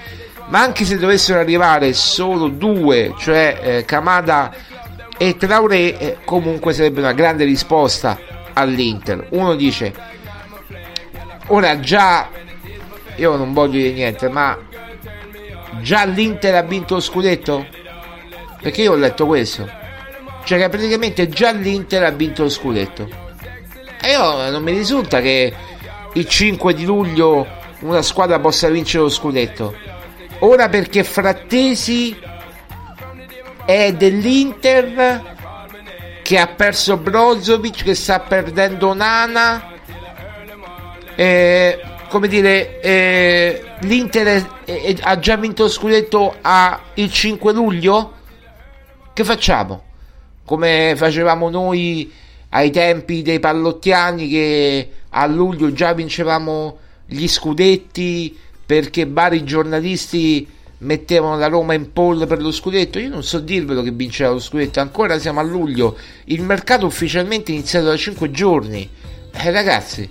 Ma 0.49 0.61
anche 0.61 0.85
se 0.85 0.97
dovessero 0.97 1.40
arrivare 1.40 1.92
solo 1.92 2.49
due, 2.49 3.12
cioè 3.18 3.59
eh, 3.61 3.85
Kamada 3.85 4.55
e 5.18 5.37
Traoré, 5.37 5.99
eh, 5.99 6.16
comunque 6.25 6.73
sarebbe 6.73 7.01
una 7.01 7.12
grande 7.12 7.44
risposta 7.44 8.18
all'Inter. 8.53 9.27
Uno 9.31 9.57
dice, 9.57 9.92
ora 11.49 11.81
già, 11.81 12.29
io 13.16 13.37
non 13.37 13.53
voglio 13.53 13.73
dire 13.73 13.92
niente, 13.92 14.29
ma 14.29 14.57
già 15.83 16.05
l'Inter 16.05 16.55
ha 16.55 16.62
vinto 16.62 16.94
lo 16.94 17.01
scudetto? 17.01 17.66
Perché 18.62 18.83
io 18.83 18.92
ho 18.92 18.97
letto 18.97 19.27
questo. 19.27 19.68
Cioè 20.44 20.59
che 20.59 20.68
praticamente 20.68 21.29
già 21.29 21.51
l'Inter 21.51 22.05
ha 22.05 22.11
vinto 22.11 22.44
lo 22.44 22.49
scudetto. 22.49 23.27
E 24.00 24.11
io 24.11 24.50
non 24.50 24.62
mi 24.62 24.72
risulta 24.72 25.20
che 25.20 25.52
il 26.12 26.28
5 26.28 26.74
di 26.74 26.84
luglio 26.84 27.46
una 27.80 28.02
squadra 28.02 28.38
possa 28.38 28.68
vincere 28.68 29.04
lo 29.04 29.08
scudetto. 29.11 29.74
Ora 30.40 30.68
perché 30.68 31.04
Frattesi 31.04 32.16
è 33.64 33.92
dell'Inter 33.92 35.37
che 36.22 36.38
ha 36.38 36.46
perso 36.46 36.96
Brozovic, 36.96 37.82
che 37.84 37.94
sta 37.94 38.20
perdendo 38.20 38.94
Nana. 38.94 39.72
Eh, 41.14 41.80
come 42.08 42.28
dire, 42.28 42.80
eh, 42.80 43.64
l'Inter 43.80 44.44
è, 44.64 44.72
è, 44.82 44.96
ha 45.00 45.18
già 45.18 45.37
vinto 45.37 45.64
lo 45.64 45.68
scudetto 45.68 46.37
a, 46.40 46.80
il 46.94 47.11
5 47.11 47.52
luglio? 47.52 48.12
Che 49.12 49.24
facciamo? 49.24 49.84
Come 50.44 50.94
facevamo 50.96 51.50
noi 51.50 52.12
ai 52.50 52.70
tempi 52.70 53.22
dei 53.22 53.40
pallottiani 53.40 54.28
che 54.28 54.90
a 55.11 55.26
luglio 55.26 55.72
già 55.72 55.92
vincevamo 55.92 56.78
gli 57.06 57.26
scudetti 57.26 58.37
perché 58.64 59.06
vari 59.06 59.44
giornalisti 59.44 60.46
mettevano 60.78 61.37
la 61.38 61.48
Roma 61.48 61.74
in 61.74 61.92
poll 61.92 62.26
per 62.26 62.40
lo 62.40 62.52
scudetto. 62.52 62.98
Io 62.98 63.08
non 63.08 63.22
so 63.22 63.40
dirvelo 63.40 63.82
che 63.82 63.90
vinceva 63.90 64.30
lo 64.30 64.38
scudetto, 64.38 64.80
ancora 64.80 65.18
siamo 65.18 65.40
a 65.40 65.42
luglio. 65.42 65.96
Il 66.24 66.42
mercato 66.42 66.87
ufficialmente 66.87 67.50
è 67.50 67.54
iniziato 67.54 67.87
da 67.87 67.96
5 67.96 68.30
giorni. 68.30 68.88
Eh 69.32 69.50
ragazzi, 69.50 70.08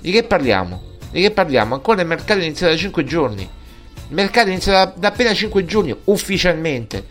di 0.00 0.10
che 0.10 0.22
parliamo? 0.24 0.82
Di 1.10 1.20
che 1.20 1.30
parliamo? 1.30 1.74
Ancora 1.74 2.00
il 2.00 2.06
mercato 2.06 2.40
è 2.40 2.44
iniziato 2.44 2.72
da 2.72 2.78
5 2.78 3.04
giorni. 3.04 3.42
Il 3.42 4.14
mercato 4.14 4.48
è 4.48 4.50
iniziato 4.50 4.92
da, 4.92 4.94
da 4.96 5.08
appena 5.08 5.34
5 5.34 5.64
giorni 5.64 5.94
ufficialmente. 6.04 7.04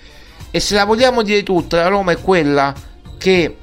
E 0.51 0.59
se 0.59 0.75
la 0.75 0.85
vogliamo 0.85 1.21
dire 1.21 1.43
tutta, 1.43 1.77
la 1.77 1.87
Roma 1.87 2.11
è 2.11 2.19
quella 2.19 2.73
che 3.17 3.55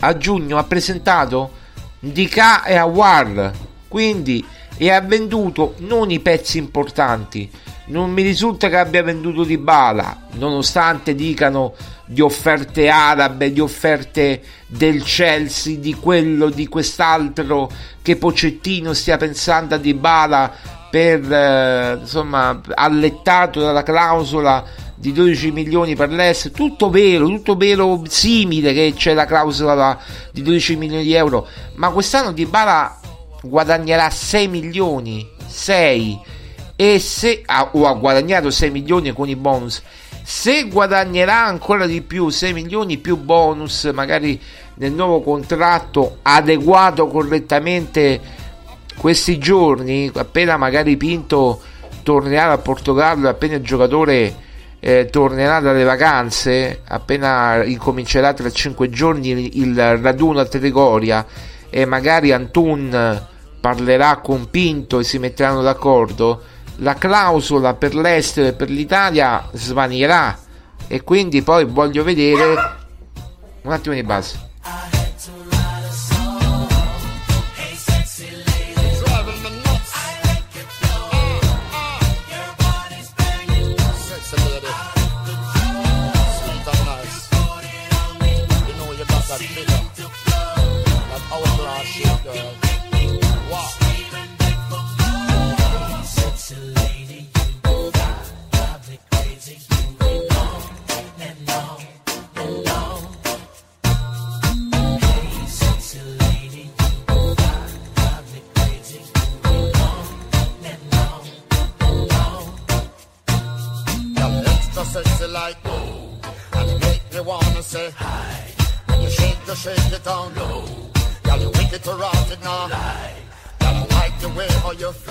a 0.00 0.16
giugno 0.16 0.58
ha 0.58 0.64
presentato 0.64 1.64
Dika 1.98 2.64
e 2.64 2.76
Awar 2.76 3.52
quindi 3.88 4.44
e 4.76 4.90
ha 4.90 5.00
venduto 5.00 5.74
non 5.78 6.10
i 6.10 6.20
pezzi 6.20 6.58
importanti. 6.58 7.50
Non 7.86 8.10
mi 8.10 8.22
risulta 8.22 8.68
che 8.68 8.76
abbia 8.76 9.02
venduto 9.02 9.44
di 9.44 9.58
bala, 9.58 10.24
nonostante 10.32 11.14
dicano 11.14 11.74
di 12.04 12.20
offerte 12.20 12.88
arabe, 12.88 13.52
di 13.52 13.60
offerte 13.60 14.42
del 14.66 15.02
Chelsea, 15.02 15.78
di 15.78 15.94
quello, 15.94 16.50
di 16.50 16.66
quest'altro, 16.66 17.70
che 18.02 18.16
Pocettino 18.16 18.92
stia 18.92 19.16
pensando 19.16 19.76
a 19.76 19.78
di 19.78 19.94
bala 19.94 20.52
per 20.90 21.32
eh, 21.32 21.98
insomma 22.00 22.60
allettato 22.74 23.60
dalla 23.60 23.82
clausola 23.82 24.64
di 24.96 25.12
12 25.12 25.50
milioni 25.52 25.94
per 25.94 26.10
l'Est, 26.10 26.50
tutto 26.50 26.90
vero, 26.90 27.26
tutto 27.28 27.54
vero, 27.54 28.02
simile 28.08 28.72
che 28.72 28.94
c'è 28.96 29.12
la 29.12 29.26
clausola 29.26 29.98
di 30.32 30.42
12 30.42 30.76
milioni 30.76 31.02
di 31.04 31.12
euro, 31.12 31.46
ma 31.74 31.90
quest'anno 31.90 32.32
Di 32.32 32.46
Bala 32.46 32.98
guadagnerà 33.42 34.08
6 34.10 34.48
milioni, 34.48 35.28
6 35.46 36.20
e 36.76 36.98
se 36.98 37.42
ah, 37.46 37.70
o 37.72 37.86
ha 37.86 37.92
guadagnato 37.92 38.50
6 38.50 38.70
milioni 38.70 39.12
con 39.12 39.28
i 39.28 39.36
bonus, 39.36 39.82
se 40.22 40.64
guadagnerà 40.64 41.44
ancora 41.44 41.86
di 41.86 42.00
più 42.00 42.30
6 42.30 42.52
milioni 42.52 42.96
più 42.98 43.16
bonus, 43.16 43.84
magari 43.94 44.40
nel 44.74 44.92
nuovo 44.92 45.20
contratto 45.20 46.18
adeguato 46.22 47.06
correttamente 47.06 48.20
questi 48.96 49.38
giorni, 49.38 50.10
appena 50.14 50.56
magari 50.56 50.96
Pinto 50.96 51.60
tornerà 52.02 52.52
a 52.52 52.58
Portogallo, 52.58 53.28
appena 53.28 53.56
il 53.56 53.62
giocatore 53.62 54.44
eh, 54.80 55.08
tornerà 55.10 55.60
dalle 55.60 55.84
vacanze, 55.84 56.82
appena 56.86 57.64
incomincerà 57.64 58.32
tra 58.32 58.50
5 58.50 58.88
giorni 58.90 59.58
il, 59.60 59.98
raduno 59.98 60.40
a 60.40 60.44
Trigoria 60.44 61.26
e 61.68 61.84
magari 61.84 62.32
Antun 62.32 63.24
parlerà 63.60 64.18
con 64.18 64.48
Pinto 64.50 65.00
e 65.00 65.04
si 65.04 65.18
metteranno 65.18 65.62
d'accordo, 65.62 66.42
la 66.76 66.94
clausola 66.94 67.74
per 67.74 67.94
l'estero 67.94 68.48
e 68.48 68.52
per 68.52 68.70
l'Italia 68.70 69.48
svanirà 69.52 70.38
e 70.86 71.02
quindi 71.02 71.42
poi 71.42 71.64
voglio 71.64 72.04
vedere 72.04 72.54
un 73.62 73.72
attimo 73.72 73.94
di 73.94 74.02
base. 74.02 74.95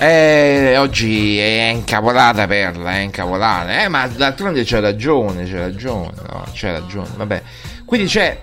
Eh, 0.05 0.77
oggi 0.77 1.39
è 1.39 1.71
incavolata 1.71 2.45
Perla, 2.45 2.91
è 2.91 2.99
incavolata. 2.99 3.81
Eh, 3.81 3.87
ma 3.87 4.05
d'altronde 4.07 4.63
c'è 4.63 4.79
ragione, 4.79 5.45
c'è 5.45 5.57
ragione, 5.57 6.13
no, 6.29 6.45
c'è 6.51 6.71
ragione. 6.71 7.09
Vabbè. 7.15 7.41
Quindi 7.85 8.05
c'è, 8.05 8.39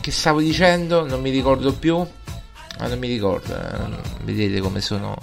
che 0.00 0.10
stavo 0.10 0.40
dicendo? 0.40 1.06
Non 1.06 1.20
mi 1.20 1.30
ricordo 1.30 1.72
più. 1.72 2.04
Ma 2.80 2.88
non 2.88 2.98
mi 2.98 3.06
ricordo. 3.06 3.54
Eh, 3.54 3.96
vedete 4.24 4.58
come 4.58 4.80
sono. 4.80 5.16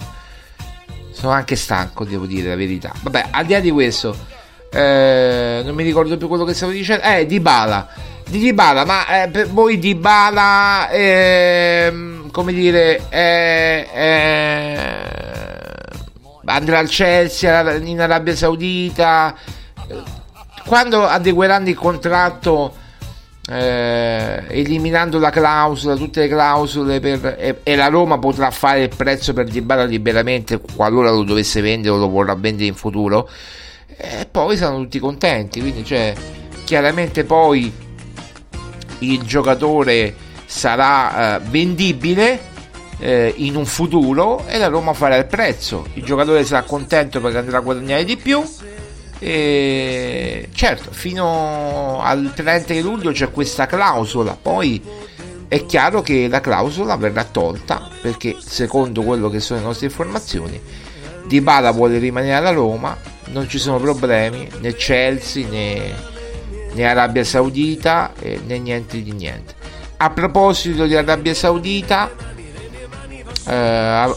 Sono 1.10 1.32
anche 1.32 1.56
stanco, 1.56 2.06
devo 2.06 2.24
dire 2.24 2.48
la 2.48 2.56
verità. 2.56 2.90
Vabbè, 2.98 3.26
al 3.30 3.44
di 3.44 3.52
là 3.52 3.60
di 3.60 3.70
questo, 3.70 4.16
eh, 4.72 5.60
non 5.62 5.74
mi 5.74 5.82
ricordo 5.82 6.16
più 6.16 6.26
quello 6.26 6.44
che 6.44 6.54
stavo 6.54 6.72
dicendo. 6.72 7.04
Eh, 7.04 7.26
Di 7.26 7.38
Bala. 7.38 7.86
Di 8.26 8.38
Dybala, 8.38 8.86
ma 8.86 9.24
eh, 9.24 9.28
per 9.28 9.46
voi 9.50 9.78
Di 9.78 9.94
Bala, 9.94 10.88
eh, 10.88 11.92
come 12.30 12.52
dire, 12.54 13.02
eh, 13.10 13.86
andrà 16.44 16.78
al 16.78 16.88
Chelsea 16.88 17.76
in 17.76 18.00
Arabia 18.00 18.34
Saudita. 18.34 19.34
Quando 20.64 21.04
adegueranno 21.04 21.68
il 21.68 21.74
contratto, 21.74 22.74
eh, 23.50 24.44
eliminando 24.48 25.18
la 25.18 25.30
clausola, 25.30 25.96
tutte 25.96 26.20
le 26.20 26.28
clausole, 26.28 27.00
per, 27.00 27.36
e, 27.38 27.60
e, 27.62 27.76
la 27.76 27.88
Roma 27.88 28.18
potrà 28.18 28.50
fare 28.50 28.82
il 28.82 28.94
prezzo 28.94 29.32
per 29.32 29.48
Dybala 29.48 29.84
liberamente 29.84 30.60
qualora 30.60 31.10
lo 31.10 31.24
dovesse 31.24 31.60
vendere 31.60 31.94
o 31.94 31.98
lo 31.98 32.08
vorrà 32.08 32.34
vendere 32.34 32.66
in 32.66 32.74
futuro 32.74 33.28
e 33.96 34.26
poi 34.30 34.56
saranno 34.56 34.82
tutti 34.82 34.98
contenti. 34.98 35.60
Quindi, 35.60 35.84
cioè, 35.84 36.14
chiaramente 36.64 37.24
poi 37.24 37.72
il 38.98 39.22
giocatore 39.22 40.14
sarà 40.46 41.36
eh, 41.36 41.40
vendibile 41.48 42.50
eh, 43.02 43.34
in 43.38 43.56
un 43.56 43.66
futuro 43.66 44.46
e 44.46 44.58
la 44.58 44.68
Roma 44.68 44.92
farà 44.92 45.16
il 45.16 45.26
prezzo. 45.26 45.86
Il 45.94 46.04
giocatore 46.04 46.44
sarà 46.44 46.62
contento 46.62 47.20
perché 47.20 47.38
andrà 47.38 47.58
a 47.58 47.60
guadagnare 47.60 48.04
di 48.04 48.16
più. 48.16 48.42
E 49.18 50.48
certo, 50.52 50.90
fino 50.92 52.00
al 52.00 52.32
30 52.34 52.72
di 52.72 52.80
luglio 52.80 53.10
c'è 53.10 53.30
questa 53.30 53.66
clausola, 53.66 54.36
poi 54.40 54.82
è 55.46 55.66
chiaro 55.66 56.00
che 56.00 56.28
la 56.28 56.40
clausola 56.40 56.96
verrà 56.96 57.24
tolta 57.24 57.88
perché 58.00 58.36
secondo 58.40 59.02
quello 59.02 59.28
che 59.28 59.38
sono 59.38 59.60
le 59.60 59.66
nostre 59.66 59.86
informazioni 59.86 60.58
Di 61.26 61.42
Bala 61.42 61.72
vuole 61.72 61.98
rimanere 61.98 62.32
alla 62.32 62.52
Roma 62.52 62.96
non 63.26 63.48
ci 63.48 63.58
sono 63.58 63.78
problemi 63.78 64.48
né 64.60 64.74
Chelsea 64.74 65.46
né, 65.46 65.94
né 66.72 66.84
Arabia 66.86 67.22
Saudita 67.22 68.12
eh, 68.18 68.40
né 68.44 68.58
niente 68.58 69.02
di 69.02 69.12
niente. 69.12 69.54
A 69.98 70.10
proposito 70.10 70.86
di 70.86 70.96
Arabia 70.96 71.32
Saudita, 71.32 72.10
eh, 73.46 74.14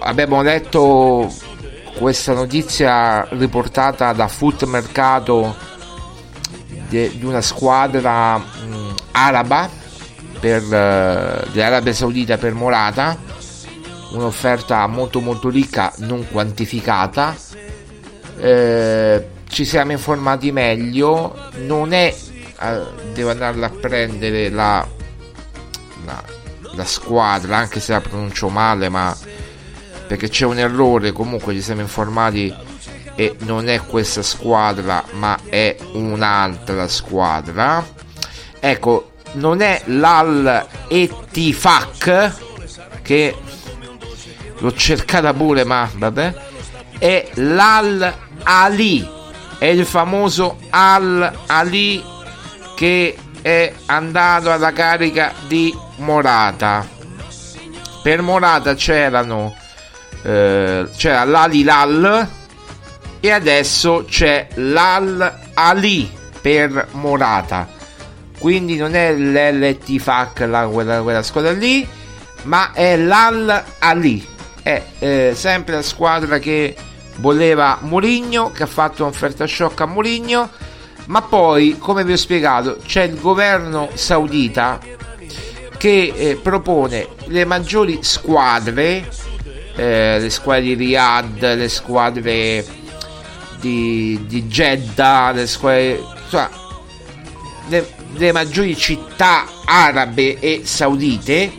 abbiamo 0.00 0.42
letto 0.42 1.32
questa 1.98 2.32
notizia 2.32 3.26
riportata 3.30 4.12
da 4.12 4.28
Foot 4.28 4.64
Mercato 4.64 5.54
di, 6.88 7.20
una 7.22 7.40
squadra 7.40 8.38
mh, 8.38 8.94
araba 9.12 9.68
per, 10.40 10.62
eh, 10.62 11.48
dell'Arabia 11.52 11.92
Saudita 11.92 12.38
per 12.38 12.54
Morata. 12.54 13.16
Un'offerta 14.12 14.86
molto 14.86 15.20
molto 15.20 15.48
ricca 15.48 15.92
non 15.98 16.26
quantificata. 16.30 17.34
Eh, 18.38 19.28
ci 19.48 19.64
siamo 19.64 19.92
informati 19.92 20.52
meglio. 20.52 21.48
Non 21.56 21.92
è 21.92 22.14
eh, 22.62 22.82
devo 23.12 23.30
andarla 23.30 23.66
a 23.66 23.70
prendere 23.70 24.48
la, 24.48 24.86
la, 26.04 26.22
la 26.74 26.84
squadra 26.84 27.56
anche 27.56 27.80
se 27.80 27.92
la 27.92 28.00
pronuncio 28.00 28.48
male 28.48 28.88
ma 28.88 29.16
perché 30.06 30.28
c'è 30.28 30.44
un 30.44 30.58
errore 30.58 31.12
comunque 31.12 31.54
ci 31.54 31.62
siamo 31.62 31.80
informati 31.80 32.54
e 33.14 33.36
non 33.40 33.68
è 33.68 33.80
questa 33.84 34.22
squadra 34.22 35.04
ma 35.12 35.38
è 35.48 35.76
un'altra 35.92 36.88
squadra. 36.88 37.84
Ecco 38.58 39.12
non 39.32 39.60
è 39.60 39.82
l'Al 39.86 40.66
Etifak 40.88 42.32
che 43.02 43.36
l'ho 44.58 44.72
cercata 44.74 45.32
pure 45.32 45.64
ma 45.64 45.88
vabbè 45.92 46.34
è 46.98 47.30
l'Al 47.34 48.14
Ali, 48.44 49.08
è 49.58 49.66
il 49.66 49.84
famoso 49.84 50.58
Al 50.70 51.32
Ali 51.46 52.02
che 52.76 53.16
è 53.42 53.72
andato 53.86 54.50
alla 54.50 54.72
carica 54.72 55.32
di 55.46 55.76
Morata. 55.96 56.88
Per 58.02 58.22
Morata 58.22 58.74
c'erano 58.74 59.54
eh, 60.22 60.88
c'era 60.96 61.24
l'Alilal 61.24 62.28
e 63.20 63.30
adesso 63.30 64.04
c'è 64.08 64.48
l'Al 64.54 65.38
Ali 65.54 66.10
per 66.40 66.88
Morata. 66.92 67.68
Quindi 68.38 68.76
non 68.76 68.94
è 68.94 69.12
l'LTFAC 69.12 70.40
la, 70.48 70.66
quella, 70.66 71.02
quella 71.02 71.22
squadra 71.22 71.52
lì, 71.52 71.86
ma 72.44 72.72
è 72.72 72.96
l'Al 72.96 73.62
Ali. 73.78 74.26
È 74.62 74.82
eh, 74.98 75.32
sempre 75.34 75.74
la 75.74 75.82
squadra 75.82 76.38
che 76.38 76.74
voleva 77.16 77.78
Mourinho 77.80 78.50
che 78.50 78.62
ha 78.62 78.66
fatto 78.66 79.02
un'offerta 79.02 79.46
shock 79.46 79.80
a 79.80 79.86
Mourinho 79.86 80.48
ma 81.06 81.22
poi 81.22 81.76
come 81.78 82.04
vi 82.04 82.12
ho 82.12 82.16
spiegato 82.16 82.78
c'è 82.84 83.02
il 83.02 83.18
governo 83.18 83.90
saudita 83.94 84.78
che 85.76 86.12
eh, 86.14 86.36
propone 86.36 87.08
le 87.26 87.44
maggiori 87.44 87.98
squadre 88.02 89.08
eh, 89.74 90.18
le 90.18 90.30
squadre 90.30 90.62
di 90.62 90.74
Riyadh, 90.74 91.40
le 91.40 91.68
squadre 91.68 92.64
di, 93.60 94.24
di 94.26 94.46
Jeddah, 94.46 95.32
le 95.32 95.46
squadre, 95.46 96.02
insomma, 96.24 96.50
le, 97.68 97.94
le 98.12 98.32
maggiori 98.32 98.76
città 98.76 99.46
arabe 99.64 100.38
e 100.38 100.62
saudite, 100.64 101.52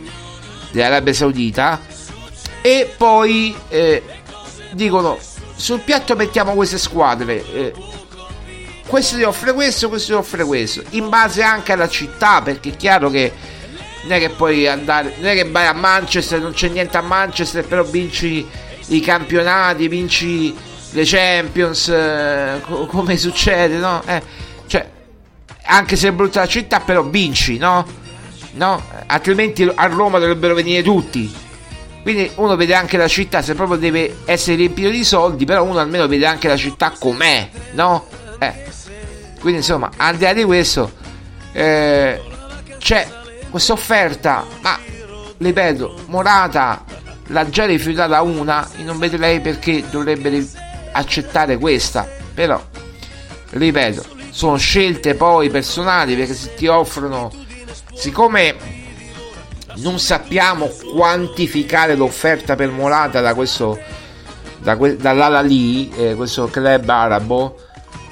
dell'Arabia 0.70 1.12
Saudita, 1.12 1.80
e 2.60 2.92
poi 2.96 3.54
eh, 3.68 4.02
dicono 4.72 5.18
sul 5.56 5.80
piatto 5.80 6.14
mettiamo 6.16 6.54
queste 6.54 6.78
squadre. 6.78 7.44
Eh, 7.52 7.72
questo 8.86 9.16
ti 9.16 9.22
offre 9.22 9.52
questo, 9.52 9.88
questo 9.88 10.12
ti 10.12 10.18
offre 10.18 10.44
questo, 10.44 10.82
in 10.90 11.08
base 11.08 11.42
anche 11.42 11.72
alla 11.72 11.88
città, 11.88 12.42
perché 12.42 12.70
è 12.70 12.76
chiaro 12.76 13.10
che 13.10 13.32
non 14.02 14.12
è 14.12 14.18
che 14.18 14.30
puoi 14.30 14.66
andare, 14.68 15.14
non 15.16 15.30
è 15.30 15.34
che 15.34 15.44
vai 15.50 15.66
a 15.66 15.72
Manchester, 15.72 16.40
non 16.40 16.52
c'è 16.52 16.68
niente 16.68 16.96
a 16.96 17.02
Manchester, 17.02 17.64
però 17.64 17.82
vinci 17.82 18.46
i 18.88 19.00
campionati, 19.00 19.88
vinci 19.88 20.54
le 20.90 21.02
Champions, 21.04 21.88
eh, 21.88 22.60
co- 22.62 22.86
come 22.86 23.16
succede, 23.16 23.76
no? 23.76 24.02
Eh, 24.06 24.22
cioè, 24.66 24.88
anche 25.64 25.96
se 25.96 26.08
è 26.08 26.12
brutta 26.12 26.40
la 26.40 26.46
città, 26.46 26.80
però 26.80 27.02
vinci, 27.02 27.56
no? 27.56 27.86
No? 28.52 28.82
Altrimenti 29.06 29.68
a 29.74 29.86
Roma 29.86 30.18
dovrebbero 30.18 30.54
venire 30.54 30.82
tutti. 30.82 31.34
Quindi 32.02 32.30
uno 32.34 32.54
vede 32.54 32.74
anche 32.74 32.98
la 32.98 33.08
città, 33.08 33.40
se 33.40 33.54
proprio 33.54 33.78
deve 33.78 34.18
essere 34.26 34.56
riempito 34.56 34.90
di 34.90 35.02
soldi, 35.02 35.46
però 35.46 35.64
uno 35.64 35.78
almeno 35.78 36.06
vede 36.06 36.26
anche 36.26 36.48
la 36.48 36.56
città 36.56 36.92
com'è, 36.96 37.48
no? 37.72 38.06
Eh. 38.38 38.64
Quindi 39.40 39.60
insomma, 39.60 39.90
al 39.96 40.16
di 40.16 40.24
là 40.24 40.32
di 40.32 40.44
questo, 40.44 40.92
eh, 41.52 42.20
c'è 42.78 43.06
questa 43.50 43.72
offerta, 43.72 44.44
ma 44.62 44.78
ripeto, 45.36 46.04
Morata 46.06 46.84
l'ha 47.28 47.48
già 47.48 47.66
rifiutata 47.66 48.20
una, 48.22 48.68
e 48.76 48.82
non 48.82 48.98
vedrei 48.98 49.40
perché 49.40 49.84
dovrebbe 49.90 50.46
accettare 50.92 51.58
questa, 51.58 52.08
però, 52.32 52.62
ripeto, 53.50 54.04
sono 54.30 54.56
scelte 54.56 55.14
poi 55.14 55.50
personali 55.50 56.16
perché 56.16 56.34
se 56.34 56.54
ti 56.54 56.66
offrono, 56.66 57.30
siccome 57.94 58.56
non 59.76 59.98
sappiamo 59.98 60.70
quantificare 60.94 61.94
l'offerta 61.96 62.54
per 62.54 62.70
Morata 62.70 63.20
da 63.20 63.34
questo 63.34 63.78
da 64.58 64.76
que- 64.76 64.96
dall'Ala 64.96 65.42
lì, 65.42 65.90
eh, 65.94 66.14
questo 66.14 66.46
club 66.48 66.88
arabo 66.88 67.58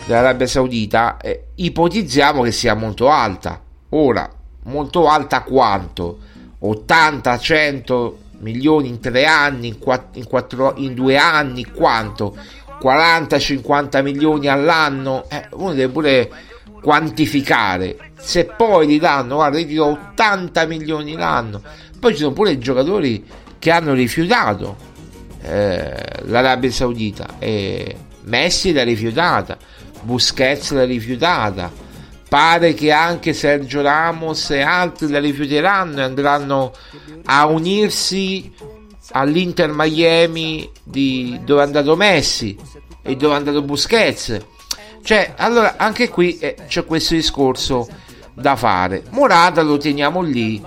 dell'Arabia 0.07 0.47
Saudita, 0.47 1.17
eh, 1.19 1.49
ipotizziamo 1.57 2.43
che 2.43 2.53
sia 2.53 2.75
molto 2.75 3.09
alta. 3.09 3.61
Ora, 3.91 4.29
molto 4.65 5.09
alta 5.09 5.43
quanto? 5.43 6.19
80, 6.59 7.39
100 7.39 8.19
milioni 8.39 8.89
in 8.89 9.01
tre 9.01 9.25
anni, 9.27 9.69
in, 9.69 9.79
quatt- 9.79 10.17
in, 10.17 10.27
quattro- 10.27 10.75
in 10.77 10.95
due 10.95 11.17
anni, 11.17 11.65
quanto? 11.65 12.37
40, 12.81 13.39
50 13.39 14.03
milioni 14.03 14.49
all'anno? 14.49 15.25
Eh, 15.29 15.47
uno 15.53 15.73
deve 15.73 15.93
pure 15.93 16.31
quantificare. 16.83 18.11
Se 18.19 18.45
poi 18.45 18.89
gli 18.89 18.99
danno, 18.99 19.37
guarda, 19.37 19.59
io 19.59 19.67
ti 19.67 19.75
do 19.75 19.87
80 19.87 20.67
milioni 20.67 21.13
l'anno. 21.15 21.63
Poi 21.99 22.13
ci 22.13 22.19
sono 22.19 22.33
pure 22.33 22.53
i 22.53 22.59
giocatori 22.59 23.25
che 23.59 23.71
hanno 23.71 23.93
rifiutato 23.93 24.77
eh, 25.43 25.95
l'Arabia 26.25 26.71
Saudita. 26.73 27.37
E 27.39 27.97
Messi 28.25 28.73
l'ha 28.73 28.85
rifiutata, 28.85 29.57
Busquets 30.03 30.71
l'ha 30.73 30.85
rifiutata. 30.85 31.71
Pare 32.29 32.75
che 32.75 32.91
anche 32.91 33.33
Sergio 33.35 33.83
Ramos 33.83 34.51
e 34.51 34.63
altri 34.63 35.09
la 35.09 35.19
rifiuteranno 35.21 35.99
e 35.99 36.03
andranno 36.03 36.73
a 37.25 37.47
unirsi 37.47 38.51
all'Inter 39.13 39.71
Miami 39.73 40.71
di 40.83 41.39
dove 41.45 41.61
è 41.63 41.65
andato 41.65 41.97
Messi 41.97 42.57
e 43.03 43.17
dove 43.17 43.35
è 43.35 43.37
andato 43.37 43.63
Busquets. 43.63 44.41
Cioè, 45.03 45.35
allora 45.37 45.77
anche 45.77 46.09
qui 46.09 46.39
eh, 46.39 46.57
c'è 46.69 46.85
questo 46.85 47.15
discorso 47.15 47.89
da 48.33 48.57
fare. 48.57 49.03
Morata 49.11 49.63
lo 49.63 49.77
teniamo 49.77 50.23
lì. 50.23 50.63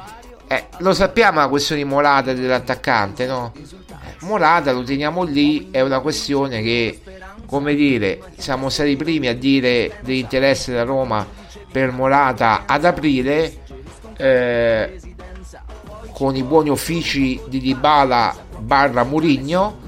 Eh, 0.47 0.67
lo 0.79 0.93
sappiamo 0.93 1.39
la 1.39 1.47
questione 1.47 1.81
di 1.81 1.87
Morata 1.87 2.33
dell'attaccante, 2.33 3.25
no? 3.25 3.53
Eh, 3.55 4.25
Morata 4.25 4.71
lo 4.71 4.83
teniamo 4.83 5.23
lì, 5.23 5.69
è 5.71 5.81
una 5.81 5.99
questione 6.01 6.61
che, 6.61 6.99
come 7.45 7.75
dire, 7.75 8.21
siamo 8.37 8.69
stati 8.69 8.91
i 8.91 8.95
primi 8.95 9.27
a 9.27 9.35
dire 9.35 9.99
dell'interesse 10.01 10.71
della 10.71 10.83
Roma 10.83 11.27
per 11.71 11.91
Morata 11.91 12.63
ad 12.65 12.85
aprile. 12.85 13.57
Eh, 14.17 14.99
con 16.13 16.33
i 16.33 16.43
buoni 16.43 16.69
uffici 16.69 17.41
di 17.47 17.59
Dybala 17.59 18.33
barra 18.59 19.03
Murigno 19.03 19.83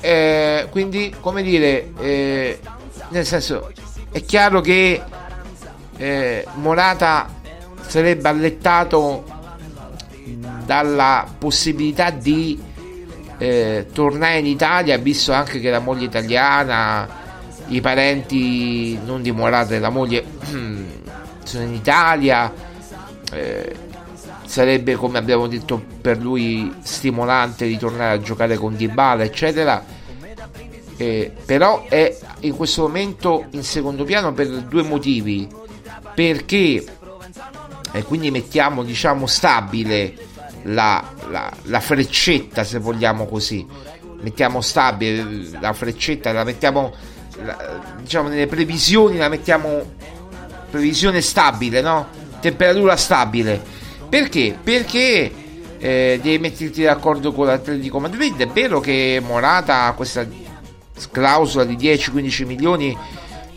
eh, 0.00 0.66
quindi 0.70 1.14
come 1.20 1.42
dire 1.42 1.92
eh, 1.98 2.58
nel 3.10 3.26
senso 3.26 3.70
è 4.10 4.24
chiaro 4.24 4.62
che 4.62 5.02
eh, 5.98 6.46
Morata 6.54 7.28
sarebbe 7.86 8.28
allettato 8.28 9.24
dalla 10.64 11.26
possibilità 11.38 12.08
di 12.10 12.58
eh, 13.40 13.86
tornare 13.90 14.38
in 14.38 14.46
Italia 14.46 14.98
visto 14.98 15.32
anche 15.32 15.60
che 15.60 15.70
la 15.70 15.78
moglie 15.78 16.04
italiana 16.04 17.08
i 17.68 17.80
parenti 17.80 18.98
non 19.02 19.22
di 19.22 19.32
Morata 19.32 19.74
e 19.74 19.78
la 19.78 19.88
moglie 19.88 20.22
sono 21.42 21.64
in 21.64 21.72
Italia 21.72 22.52
eh, 23.32 23.74
sarebbe 24.44 24.94
come 24.96 25.16
abbiamo 25.16 25.46
detto 25.46 25.82
per 26.02 26.18
lui 26.18 26.70
stimolante 26.82 27.64
ritornare 27.64 28.16
a 28.16 28.20
giocare 28.20 28.56
con 28.56 28.76
Dybala 28.76 29.24
eccetera. 29.24 29.82
Eh, 30.98 31.32
però 31.46 31.86
è 31.88 32.14
in 32.40 32.54
questo 32.54 32.82
momento 32.82 33.46
in 33.52 33.62
secondo 33.64 34.04
piano 34.04 34.34
per 34.34 34.48
due 34.48 34.82
motivi. 34.82 35.48
Perché 36.14 36.84
e 37.92 38.02
quindi 38.04 38.30
mettiamo 38.30 38.84
diciamo 38.84 39.26
stabile 39.26 40.14
la, 40.64 41.12
la, 41.30 41.50
la 41.64 41.80
freccetta 41.80 42.64
se 42.64 42.78
vogliamo 42.78 43.26
così. 43.26 43.66
Mettiamo 44.22 44.60
stabile 44.60 45.48
la 45.60 45.72
freccetta 45.72 46.30
la 46.32 46.44
mettiamo 46.44 46.92
la, 47.42 47.80
diciamo 48.00 48.28
nelle 48.28 48.46
previsioni 48.46 49.16
la 49.16 49.30
mettiamo 49.30 49.82
previsione 50.70 51.22
stabile 51.22 51.80
no? 51.80 52.08
Temperatura 52.40 52.96
stabile. 52.96 53.60
Perché? 54.08 54.56
Perché 54.62 55.32
eh, 55.78 56.20
devi 56.22 56.38
metterti 56.38 56.82
d'accordo 56.82 57.32
con 57.32 57.46
l'Atletico 57.46 57.98
Madrid. 58.00 58.36
È 58.38 58.46
vero 58.46 58.80
che 58.80 59.20
Morata 59.24 59.84
ha 59.84 59.92
questa 59.94 60.26
clausola 61.10 61.64
di 61.64 61.76
10-15 61.76 62.46
milioni 62.46 62.96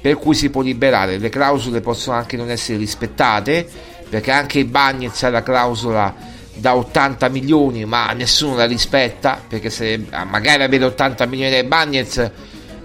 per 0.02 0.18
cui 0.18 0.36
si 0.36 0.50
può 0.50 0.62
liberare. 0.62 1.18
Le 1.18 1.30
clausole 1.30 1.82
possono 1.82 2.18
anche 2.18 2.38
non 2.38 2.50
essere 2.50 2.78
rispettate 2.78 3.68
perché 4.10 4.32
anche 4.32 4.60
i 4.60 4.66
Bagnets 4.66 5.24
ha 5.24 5.30
la 5.30 5.44
clausola 5.44 6.14
da 6.56 6.76
80 6.76 7.30
milioni 7.30 7.86
ma 7.86 8.12
nessuno 8.14 8.56
la 8.56 8.66
rispetta 8.66 9.42
perché 9.48 9.70
se 9.70 10.06
magari 10.30 10.64
avere 10.64 10.86
80 10.86 11.26
milioni 11.26 11.52
dai 11.52 11.64
Bagnets 11.64 12.32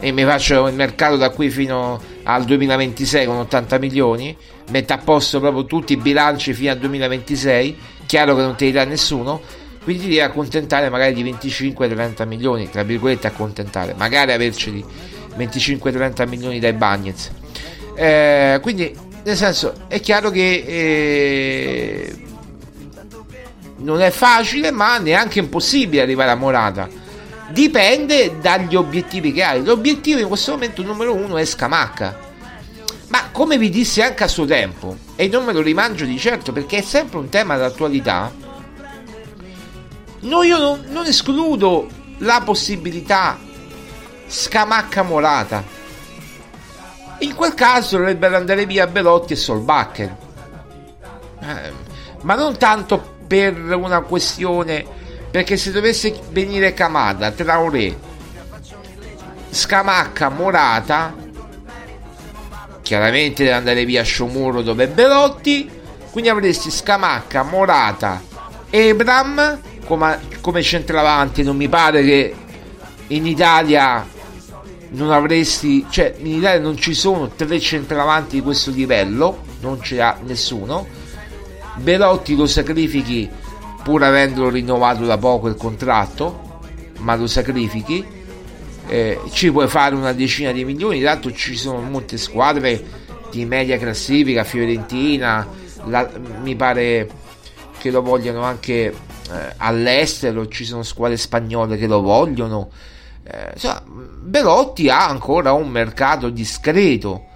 e 0.00 0.12
mi 0.12 0.24
faccio 0.24 0.66
il 0.68 0.74
mercato 0.74 1.16
da 1.16 1.31
qui 1.31 1.50
fino 1.50 2.00
al 2.22 2.44
2026 2.44 3.26
con 3.26 3.37
80 3.37 3.78
milioni 3.78 4.37
metto 4.70 4.92
a 4.92 4.98
posto 4.98 5.40
proprio 5.40 5.64
tutti 5.64 5.92
i 5.92 5.96
bilanci 5.96 6.54
fino 6.54 6.70
al 6.70 6.78
2026 6.78 7.76
chiaro 8.07 8.35
che 8.37 8.42
non 8.42 8.57
te 8.57 8.66
li 8.66 8.72
dà 8.72 8.85
nessuno 8.85 9.40
quindi 9.85 10.04
ti 10.04 10.09
devi 10.09 10.20
accontentare 10.20 10.88
magari 10.88 11.14
di 11.14 11.24
25-30 11.24 12.26
milioni 12.26 12.70
tra 12.70 12.83
virgolette 12.83 13.26
accontentare 13.26 13.94
magari 13.96 14.32
averceli 14.32 14.84
25-30 15.36 16.28
milioni 16.28 16.59
dai 16.59 16.72
Bagnets 16.72 17.30
eh, 17.95 18.59
quindi 18.62 18.95
nel 19.24 19.36
senso 19.36 19.74
è 19.88 20.01
chiaro 20.01 20.30
che 20.30 20.64
eh, 20.66 22.16
non 23.79 24.01
è 24.01 24.11
facile 24.11 24.70
ma 24.70 24.99
neanche 24.99 25.39
impossibile 25.39 26.03
arrivare 26.03 26.31
a 26.31 26.37
Morata. 26.37 26.89
Dipende 27.51 28.39
dagli 28.41 28.76
obiettivi 28.76 29.33
che 29.33 29.43
hai. 29.43 29.64
L'obiettivo 29.64 30.20
in 30.20 30.29
questo 30.29 30.53
momento 30.53 30.83
numero 30.83 31.14
uno 31.14 31.37
è 31.37 31.45
Scamacca. 31.45 32.26
Ma 33.09 33.29
come 33.33 33.57
vi 33.57 33.70
dissi 33.70 34.03
anche 34.03 34.24
a 34.24 34.29
suo 34.29 34.45
tempo 34.45 34.97
e 35.16 35.29
non 35.29 35.45
me 35.45 35.53
lo 35.53 35.62
rimangio 35.62 36.05
di 36.05 36.18
certo 36.18 36.53
perché 36.53 36.79
è 36.79 36.83
sempre 36.83 37.18
un 37.18 37.31
tema 37.31 37.57
d'attualità 37.57 38.31
no, 40.20 40.43
io 40.43 40.59
non, 40.59 40.85
non 40.89 41.07
escludo 41.07 41.89
la 42.18 42.43
possibilità 42.45 43.39
Scamacca 44.26 45.03
Morata 45.03 45.64
in 47.20 47.35
quel 47.35 47.55
caso 47.55 47.97
dovrebbero 47.97 48.37
andare 48.37 48.64
via 48.64 48.87
Belotti 48.87 49.33
e 49.33 49.37
Solbakken. 49.37 50.16
Eh, 51.41 51.72
ma 52.22 52.35
non 52.35 52.57
tanto 52.57 53.16
per 53.29 53.55
una 53.74 54.01
questione 54.01 54.85
perché 55.31 55.57
se 55.57 55.70
dovesse 55.70 56.18
venire 56.31 56.72
Kamada, 56.72 57.31
Traoré, 57.31 57.97
Scamacca, 59.51 60.31
Morata, 60.31 61.14
chiaramente 62.83 63.45
deve 63.45 63.55
andare 63.55 63.85
via 63.85 64.03
Sciomuro 64.03 64.62
dove 64.62 64.85
è 64.85 64.89
Belotti, 64.89 65.68
quindi 66.11 66.31
avresti 66.31 66.70
Scamacca, 66.70 67.43
Morata, 67.43 68.22
Ebram 68.70 69.61
come, 69.85 70.18
come 70.41 70.62
centravanti. 70.62 71.43
Non 71.43 71.57
mi 71.57 71.68
pare 71.68 72.03
che 72.03 72.35
in 73.09 73.26
Italia 73.26 74.07
non 74.91 75.11
avresti, 75.11 75.87
cioè 75.91 76.14
in 76.18 76.39
Italia 76.39 76.61
non 76.61 76.76
ci 76.79 76.95
sono 76.95 77.29
tre 77.29 77.61
centravanti 77.61 78.37
di 78.37 78.43
questo 78.43 78.70
livello, 78.70 79.43
non 79.61 79.79
l'ha 79.91 80.18
nessuno. 80.24 80.87
Belotti 81.79 82.37
lo 82.37 82.47
sacrifichi 82.47 83.29
pur 83.83 84.03
avendolo 84.03 84.51
rinnovato 84.51 85.05
da 85.05 85.16
poco 85.16 85.49
il 85.49 85.55
contratto, 85.55 86.61
ma 86.99 87.16
lo 87.16 87.26
sacrifichi. 87.26 88.16
Eh, 88.87 89.20
ci 89.31 89.51
puoi 89.51 89.68
fare 89.68 89.95
una 89.95 90.12
decina 90.12 90.51
di 90.53 90.64
milioni, 90.64 91.01
tanto 91.03 91.33
ci 91.33 91.57
sono 91.57 91.81
molte 91.81 92.16
squadre 92.16 92.83
di 93.31 93.45
media 93.45 93.76
classifica, 93.79 94.45
Fiorentina, 94.45 95.47
la, 95.85 96.09
mi 96.43 96.57
pare 96.57 97.09
che 97.79 97.91
lo 97.91 98.03
vogliano 98.03 98.43
anche 98.43 98.87
eh, 98.87 98.95
all'estero, 99.59 100.49
ci 100.49 100.64
sono 100.64 100.83
squadre 100.83 101.16
spagnole 101.16 101.76
che 101.76 101.87
lo 101.87 102.01
vogliono. 102.01 102.70
Eh, 103.24 103.51
insomma, 103.53 103.83
Belotti 103.87 104.89
ha 104.89 105.07
ancora 105.07 105.53
un 105.53 105.68
mercato 105.68 106.31
discreto, 106.31 107.26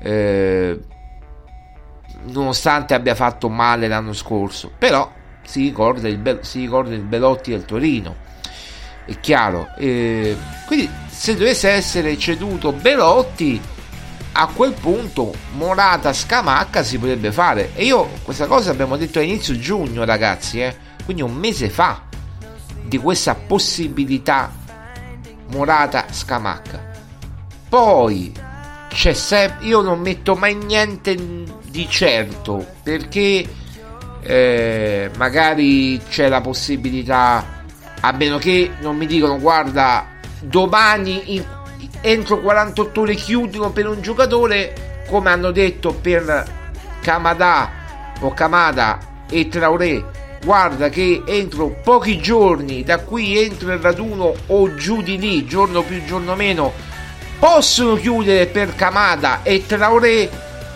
eh, 0.00 0.78
nonostante 2.24 2.94
abbia 2.94 3.14
fatto 3.14 3.48
male 3.48 3.88
l'anno 3.88 4.12
scorso, 4.12 4.70
però 4.76 5.10
si 5.42 5.62
ricorda 5.62 6.08
il, 6.08 6.38
si 6.42 6.60
ricorda 6.60 6.94
il 6.94 7.02
Belotti 7.02 7.50
del 7.50 7.64
Torino, 7.64 8.16
è 9.04 9.18
chiaro. 9.20 9.68
Eh, 9.76 10.36
quindi 10.66 10.88
se 11.08 11.36
dovesse 11.36 11.70
essere 11.70 12.16
ceduto 12.18 12.72
Belotti, 12.72 13.60
a 14.34 14.46
quel 14.46 14.72
punto 14.72 15.34
Morata 15.52 16.12
Scamacca 16.12 16.82
si 16.82 16.98
potrebbe 16.98 17.32
fare. 17.32 17.72
E 17.74 17.84
io 17.84 18.08
questa 18.22 18.46
cosa 18.46 18.70
abbiamo 18.70 18.96
detto 18.96 19.18
a 19.18 19.22
inizio 19.22 19.58
giugno, 19.58 20.04
ragazzi, 20.04 20.62
eh, 20.62 20.76
quindi 21.04 21.22
un 21.22 21.34
mese 21.34 21.68
fa, 21.68 22.02
di 22.82 22.98
questa 22.98 23.34
possibilità 23.34 24.50
Morata 25.50 26.06
Scamacca. 26.10 26.90
Poi 27.68 28.32
c'è 28.88 29.12
sempre. 29.12 29.66
Io 29.66 29.80
non 29.80 30.00
metto 30.00 30.34
mai 30.34 30.54
niente 30.54 31.14
di 31.72 31.88
certo 31.88 32.64
perché 32.82 33.44
eh, 34.20 35.10
magari 35.16 36.00
c'è 36.08 36.28
la 36.28 36.40
possibilità. 36.40 37.60
A 38.04 38.12
meno 38.12 38.36
che 38.38 38.72
non 38.80 38.96
mi 38.96 39.06
dicono, 39.06 39.38
guarda, 39.38 40.06
domani 40.40 41.34
in, 41.34 41.44
entro 42.02 42.40
48 42.40 43.00
ore 43.00 43.14
chiudono 43.14 43.70
per 43.70 43.88
un 43.88 44.02
giocatore, 44.02 45.02
come 45.08 45.30
hanno 45.30 45.50
detto 45.50 45.94
per 45.94 46.60
Kamada 47.00 47.70
o 48.20 48.32
Kamada 48.32 48.98
e 49.28 49.48
Traoré 49.48 50.20
guarda 50.44 50.88
che 50.88 51.22
entro 51.24 51.68
pochi 51.84 52.18
giorni 52.18 52.82
da 52.82 52.98
qui 52.98 53.38
entro 53.38 53.72
il 53.72 53.78
raduno 53.78 54.34
o 54.46 54.74
giù 54.74 55.00
di 55.00 55.16
lì 55.16 55.46
giorno 55.46 55.82
più 55.82 56.04
giorno 56.04 56.34
meno 56.34 56.72
possono 57.38 57.94
chiudere 57.94 58.46
per 58.46 58.74
Kamada 58.74 59.42
e 59.44 59.64
Traoré 59.66 60.28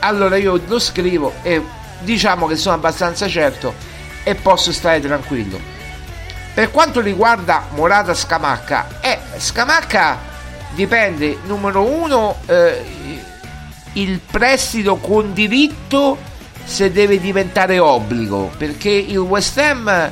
allora 0.07 0.36
io 0.36 0.61
lo 0.66 0.78
scrivo 0.78 1.34
e 1.42 1.62
diciamo 2.00 2.46
che 2.46 2.57
sono 2.57 2.76
abbastanza 2.76 3.28
certo 3.28 3.74
e 4.22 4.34
posso 4.34 4.72
stare 4.72 5.00
tranquillo. 5.00 5.59
Per 6.54 6.70
quanto 6.70 7.00
riguarda 7.00 7.66
Morata 7.72 8.14
Scamacca 8.14 9.00
eh, 9.00 9.18
Scamacca 9.36 10.34
dipende 10.74 11.38
numero 11.44 11.82
uno 11.82 12.36
eh, 12.46 12.84
il 13.94 14.20
prestito 14.20 14.96
con 14.96 15.32
diritto 15.32 16.16
se 16.64 16.90
deve 16.92 17.20
diventare 17.20 17.78
obbligo 17.78 18.50
perché 18.57 18.90
il 18.90 19.18
West 19.18 19.59
Ham 19.59 20.11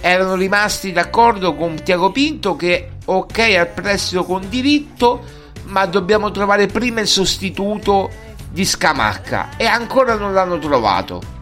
erano 0.00 0.34
rimasti 0.34 0.92
d'accordo 0.92 1.54
con 1.54 1.82
Tiago 1.82 2.10
Pinto 2.10 2.56
che 2.56 2.90
ok 3.04 3.38
al 3.58 3.68
prestito 3.68 4.24
con 4.24 4.48
diritto 4.48 5.22
ma 5.64 5.86
dobbiamo 5.86 6.30
trovare 6.30 6.66
prima 6.66 7.00
il 7.00 7.08
sostituto 7.08 8.10
di 8.50 8.64
Scamacca 8.64 9.50
e 9.56 9.64
ancora 9.64 10.16
non 10.16 10.34
l'hanno 10.34 10.58
trovato. 10.58 11.38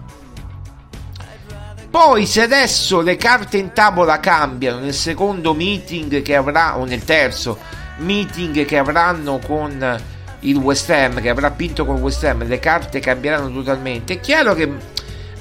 Poi 1.90 2.26
se 2.26 2.42
adesso 2.42 3.00
le 3.00 3.16
carte 3.16 3.56
in 3.56 3.72
tavola 3.72 4.20
cambiano 4.20 4.78
nel 4.78 4.94
secondo 4.94 5.54
meeting 5.54 6.20
che 6.20 6.36
avrà 6.36 6.76
o 6.76 6.84
nel 6.84 7.02
terzo 7.02 7.58
meeting 7.98 8.64
che 8.66 8.76
avranno 8.76 9.38
con 9.38 10.00
il 10.40 10.56
West 10.56 10.90
Ham 10.90 11.20
che 11.20 11.30
avrà 11.30 11.50
Pinto 11.50 11.84
con 11.84 11.96
il 11.96 12.02
West 12.02 12.22
Ham 12.24 12.46
le 12.46 12.58
carte 12.58 13.00
cambieranno 13.00 13.50
totalmente. 13.50 14.14
È 14.14 14.20
chiaro 14.20 14.54
che 14.54 14.70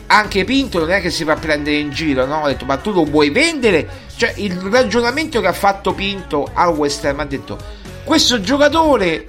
anche 0.07 0.45
Pinto 0.45 0.79
non 0.79 0.91
è 0.91 1.01
che 1.01 1.09
si 1.09 1.25
fa 1.25 1.35
prendere 1.35 1.75
in 1.77 1.91
giro 1.91 2.25
no? 2.25 2.43
ha 2.43 2.47
detto 2.47 2.63
ma 2.63 2.77
tu 2.77 2.91
lo 2.91 3.03
vuoi 3.03 3.29
vendere? 3.29 4.05
Cioè 4.15 4.33
il 4.37 4.55
ragionamento 4.55 5.41
che 5.41 5.47
ha 5.47 5.53
fatto 5.53 5.93
Pinto 5.93 6.49
al 6.53 6.69
West 6.69 7.03
Ham 7.03 7.19
ha 7.19 7.25
detto 7.25 7.57
questo 8.05 8.39
giocatore 8.39 9.27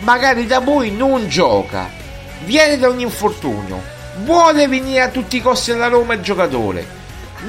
magari 0.00 0.46
da 0.46 0.60
voi 0.60 0.90
non 0.90 1.28
gioca. 1.28 1.88
Viene 2.44 2.78
da 2.78 2.88
un 2.88 3.00
infortunio. 3.00 3.82
Vuole 4.24 4.68
venire 4.68 5.00
a 5.00 5.08
tutti 5.08 5.36
i 5.36 5.42
costi 5.42 5.72
alla 5.72 5.88
Roma 5.88 6.14
il 6.14 6.20
giocatore. 6.20 6.86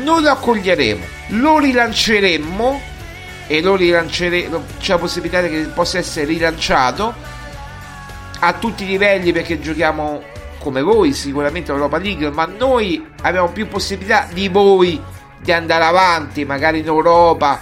Noi 0.03 0.21
lo 0.21 0.31
accoglieremo. 0.31 1.05
Lo 1.29 1.57
rilanceremmo 1.59 2.81
e 3.51 3.61
lo 3.61 3.75
rilanceremo 3.75 4.63
c'è 4.79 4.91
la 4.91 4.99
possibilità 4.99 5.41
che 5.41 5.71
possa 5.73 5.97
essere 5.97 6.27
rilanciato 6.27 7.11
a 8.41 8.53
tutti 8.53 8.83
i 8.83 8.87
livelli 8.87 9.31
perché 9.31 9.59
giochiamo 9.59 10.21
come 10.59 10.83
voi 10.83 11.13
sicuramente 11.13 11.71
l'Europa 11.71 11.97
League 11.97 12.29
ma 12.29 12.45
noi 12.45 13.03
abbiamo 13.23 13.49
più 13.49 13.67
possibilità 13.67 14.27
di 14.31 14.49
voi 14.49 15.01
di 15.39 15.51
andare 15.51 15.83
avanti 15.83 16.45
magari 16.45 16.79
in 16.79 16.85
Europa 16.85 17.59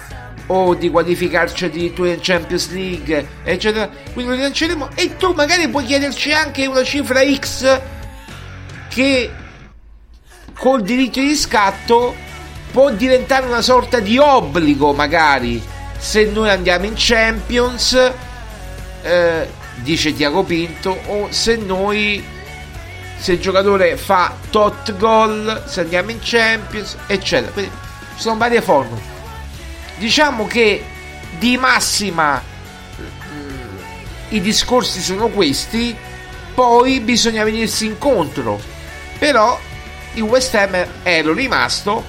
o 0.48 0.74
di 0.74 0.90
qualificarci 0.90 1.66
addirittura 1.66 2.10
in 2.10 2.20
Champions 2.20 2.70
League 2.70 3.28
eccetera. 3.44 3.88
Quindi 4.12 4.30
lo 4.30 4.36
rilanceremo. 4.36 4.90
E 4.94 5.16
tu 5.16 5.32
magari 5.32 5.68
puoi 5.68 5.84
chiederci 5.84 6.32
anche 6.32 6.66
una 6.66 6.84
cifra 6.84 7.20
X 7.24 7.80
che 8.88 9.30
col 10.54 10.82
diritto 10.82 11.20
di 11.20 11.34
scatto 11.34 12.14
può 12.70 12.90
diventare 12.90 13.46
una 13.46 13.62
sorta 13.62 14.00
di 14.00 14.18
obbligo 14.18 14.92
magari 14.92 15.62
se 15.96 16.24
noi 16.24 16.50
andiamo 16.50 16.84
in 16.84 16.94
Champions 16.96 18.12
eh, 19.02 19.48
dice 19.76 20.12
Tiago 20.14 20.42
Pinto 20.42 20.98
o 21.06 21.28
se 21.30 21.56
noi 21.56 22.22
se 23.18 23.32
il 23.32 23.40
giocatore 23.40 23.96
fa 23.96 24.34
tot 24.50 24.96
gol 24.96 25.62
se 25.66 25.80
andiamo 25.80 26.10
in 26.10 26.18
Champions 26.20 26.96
eccetera. 27.06 27.52
Quindi 27.52 27.70
ci 28.16 28.22
sono 28.22 28.36
varie 28.36 28.60
formule 28.60 29.17
diciamo 29.98 30.46
che 30.46 30.84
di 31.38 31.56
massima 31.56 32.42
mm, 33.00 33.76
i 34.30 34.40
discorsi 34.40 35.00
sono 35.00 35.28
questi 35.28 35.96
poi 36.54 37.00
bisogna 37.00 37.44
venirsi 37.44 37.86
incontro. 37.86 38.60
Però 39.18 39.58
il 40.14 40.22
West 40.22 40.54
Ham 40.54 40.86
ero 41.02 41.32
rimasto 41.32 42.04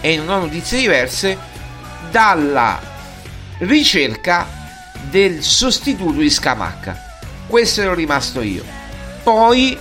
e 0.00 0.16
non 0.16 0.28
ho 0.28 0.38
notizie 0.40 0.80
diverse 0.80 1.38
dalla 2.10 2.80
ricerca 3.58 4.46
del 5.08 5.42
sostituto 5.42 6.18
di 6.18 6.30
Scamacca. 6.30 7.20
Questo 7.46 7.80
ero 7.80 7.94
rimasto 7.94 8.42
io. 8.42 8.64
Poi 9.22 9.78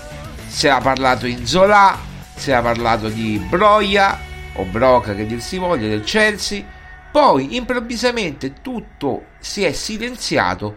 si 0.47 0.67
era 0.67 0.79
parlato 0.79 1.25
in 1.25 1.45
Zola 1.45 2.09
si 2.41 2.49
era 2.49 2.61
parlato 2.63 3.07
di 3.07 3.37
Broia 3.49 4.19
o 4.53 4.63
Broca 4.63 5.13
che 5.13 5.27
dir 5.27 5.39
si 5.39 5.59
voglia 5.59 5.87
del 5.87 6.03
Chelsea 6.03 6.63
poi 7.11 7.55
improvvisamente 7.55 8.61
tutto 8.61 9.25
si 9.39 9.63
è 9.63 9.71
silenziato 9.71 10.75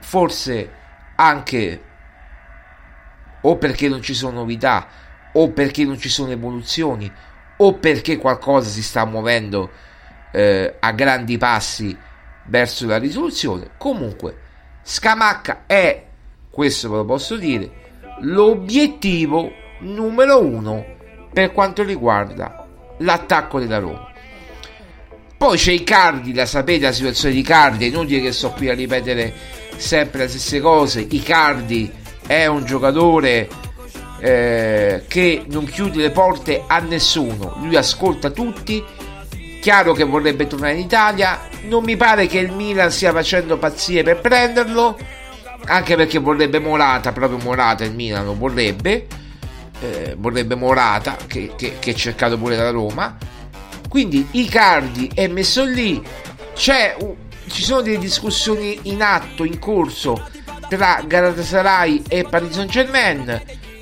forse 0.00 0.72
anche 1.14 1.82
o 3.40 3.56
perché 3.56 3.88
non 3.88 4.02
ci 4.02 4.14
sono 4.14 4.40
novità, 4.40 4.86
o 5.32 5.50
perché 5.50 5.84
non 5.84 5.98
ci 5.98 6.08
sono 6.08 6.30
evoluzioni, 6.30 7.10
o 7.58 7.74
perché 7.74 8.16
qualcosa 8.16 8.68
si 8.68 8.82
sta 8.82 9.04
muovendo 9.04 9.70
eh, 10.32 10.76
a 10.78 10.92
grandi 10.92 11.38
passi 11.38 11.96
verso 12.46 12.86
la 12.86 12.98
risoluzione. 12.98 13.70
Comunque, 13.76 14.36
Scamacca 14.82 15.64
è, 15.66 16.06
questo 16.50 16.90
ve 16.90 16.96
lo 16.96 17.04
posso 17.04 17.36
dire, 17.36 17.70
l'obiettivo 18.20 19.50
numero 19.80 20.42
uno 20.42 20.84
per 21.32 21.52
quanto 21.52 21.82
riguarda 21.82 22.66
l'attacco 22.98 23.60
della 23.60 23.78
Roma. 23.78 24.07
Poi 25.38 25.56
c'è 25.56 25.70
i 25.70 25.84
Cardi, 25.84 26.34
la 26.34 26.46
sapete 26.46 26.86
la 26.86 26.92
situazione 26.92 27.32
di 27.32 27.42
Cardi, 27.42 27.84
è 27.84 27.88
inutile 27.88 28.20
che 28.20 28.32
sto 28.32 28.50
qui 28.50 28.70
a 28.70 28.74
ripetere 28.74 29.32
sempre 29.76 30.22
le 30.22 30.28
stesse 30.28 30.58
cose. 30.58 31.06
I 31.08 31.22
Cardi 31.22 31.88
è 32.26 32.46
un 32.46 32.64
giocatore 32.64 33.48
eh, 34.18 35.04
che 35.06 35.44
non 35.48 35.64
chiude 35.64 36.02
le 36.02 36.10
porte 36.10 36.64
a 36.66 36.80
nessuno, 36.80 37.56
lui 37.62 37.76
ascolta 37.76 38.30
tutti, 38.30 38.82
chiaro 39.60 39.92
che 39.92 40.02
vorrebbe 40.02 40.48
tornare 40.48 40.72
in 40.72 40.80
Italia, 40.80 41.48
non 41.68 41.84
mi 41.84 41.96
pare 41.96 42.26
che 42.26 42.40
il 42.40 42.50
Milan 42.50 42.90
stia 42.90 43.12
facendo 43.12 43.58
pazzie 43.58 44.02
per 44.02 44.20
prenderlo, 44.20 44.98
anche 45.66 45.94
perché 45.94 46.18
vorrebbe 46.18 46.58
Morata, 46.58 47.12
proprio 47.12 47.38
Morata 47.38 47.84
il 47.84 47.94
Milan 47.94 48.24
lo 48.24 48.36
vorrebbe, 48.36 49.06
eh, 49.82 50.16
vorrebbe 50.18 50.56
Morata 50.56 51.16
che, 51.28 51.52
è 51.56 51.94
cercato 51.94 52.36
pure 52.36 52.56
dalla 52.56 52.70
Roma 52.70 53.16
quindi 53.88 54.26
Icardi 54.32 55.10
è 55.14 55.26
messo 55.28 55.64
lì 55.64 56.02
ci 56.54 57.62
sono 57.62 57.80
delle 57.80 57.98
discussioni 57.98 58.78
in 58.84 59.02
atto 59.02 59.44
in 59.44 59.58
corso 59.58 60.28
tra 60.68 61.02
Galatasaray 61.06 62.02
e 62.08 62.24
Paris 62.24 62.52
Saint 62.52 62.70
Germain 62.70 63.40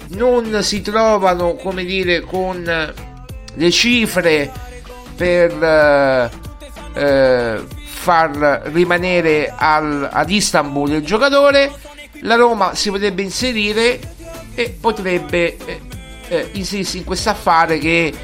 non 0.09 0.63
si 0.63 0.83
trovano 0.83 1.55
come 1.55 1.85
dire 1.85 2.21
con 2.21 2.69
eh, 2.69 2.93
le 3.55 3.71
cifre 3.71 4.53
per 5.17 5.51
eh, 5.63 6.31
eh, 6.95 7.65
far 7.85 8.71
rimanere 8.73 9.53
al- 9.57 10.09
ad 10.11 10.31
Istanbul 10.31 10.93
il 10.93 11.05
giocatore. 11.05 11.73
La 12.21 12.37
Roma 12.37 12.75
si 12.75 12.91
potrebbe 12.91 13.23
inserire 13.23 13.99
e 14.55 14.77
potrebbe 14.81 15.57
eh, 15.57 15.81
eh, 16.29 16.49
inserirsi 16.53 16.99
in 16.99 17.05
questo 17.05 17.31
affare 17.31 17.79
che 17.79 18.15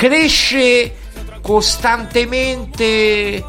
cresce 0.00 0.94
costantemente 1.42 3.44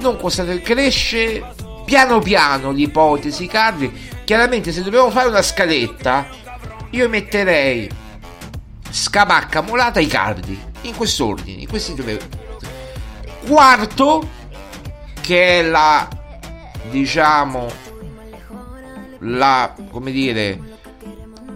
non 0.00 0.16
costantemente 0.16 0.74
cresce 0.74 1.44
piano 1.84 2.18
piano 2.18 2.72
l'ipotesi 2.72 3.46
Carli 3.46 4.10
chiaramente 4.24 4.72
se 4.72 4.82
dobbiamo 4.82 5.12
fare 5.12 5.28
una 5.28 5.42
scaletta 5.42 6.26
io 6.90 7.08
metterei 7.08 7.88
Scamacca, 8.90 9.60
Morata, 9.60 10.00
Icardi 10.00 10.60
in 10.82 10.96
quest'ordine 10.96 11.60
in 11.60 11.68
questi 11.68 11.94
due. 11.94 12.18
Quarto 13.46 14.28
che 15.20 15.60
è 15.60 15.62
la 15.62 16.08
diciamo 16.90 17.68
la 19.20 19.72
come 19.88 20.10
dire 20.10 20.58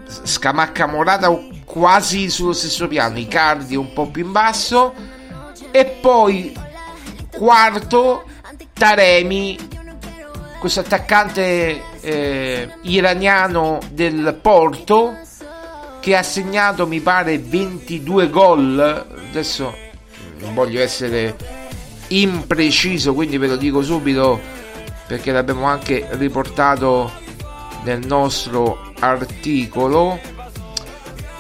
Scamacca 0.07 0.87
Morata 0.87 1.50
quasi 1.71 2.31
sullo 2.31 2.53
stesso 2.53 2.89
piano, 2.89 3.17
Icardi 3.19 3.77
un 3.77 3.93
po' 3.93 4.09
più 4.09 4.25
in 4.25 4.33
basso 4.33 4.93
e 5.71 5.85
poi 5.85 6.53
quarto 7.31 8.25
Taremi, 8.73 9.57
questo 10.59 10.81
attaccante 10.81 11.81
eh, 12.01 12.75
iraniano 12.83 13.79
del 13.93 14.37
Porto 14.43 15.17
che 16.01 16.17
ha 16.17 16.25
segnato 16.25 16.89
mi 16.89 16.99
pare 16.99 17.39
22 17.39 18.31
gol, 18.31 19.07
adesso 19.29 19.73
non 20.39 20.53
voglio 20.55 20.81
essere 20.81 21.37
impreciso 22.09 23.15
quindi 23.15 23.39
ve 23.39 23.47
lo 23.47 23.57
dico 23.57 23.81
subito 23.83 24.41
perché 25.07 25.31
l'abbiamo 25.31 25.67
anche 25.67 26.05
riportato 26.13 27.13
nel 27.85 28.05
nostro 28.05 28.93
articolo 28.99 30.40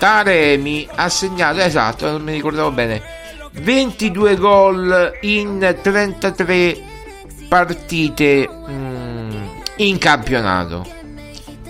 Taremi 0.00 0.88
ha 0.94 1.10
segnato 1.10 1.60
esatto 1.60 2.10
non 2.10 2.22
mi 2.22 2.32
ricordavo 2.32 2.70
bene. 2.70 3.02
22 3.52 4.36
gol 4.36 5.18
in 5.20 5.76
33 5.82 6.80
partite 7.46 8.48
mm, 8.48 9.44
in 9.76 9.98
campionato. 9.98 10.86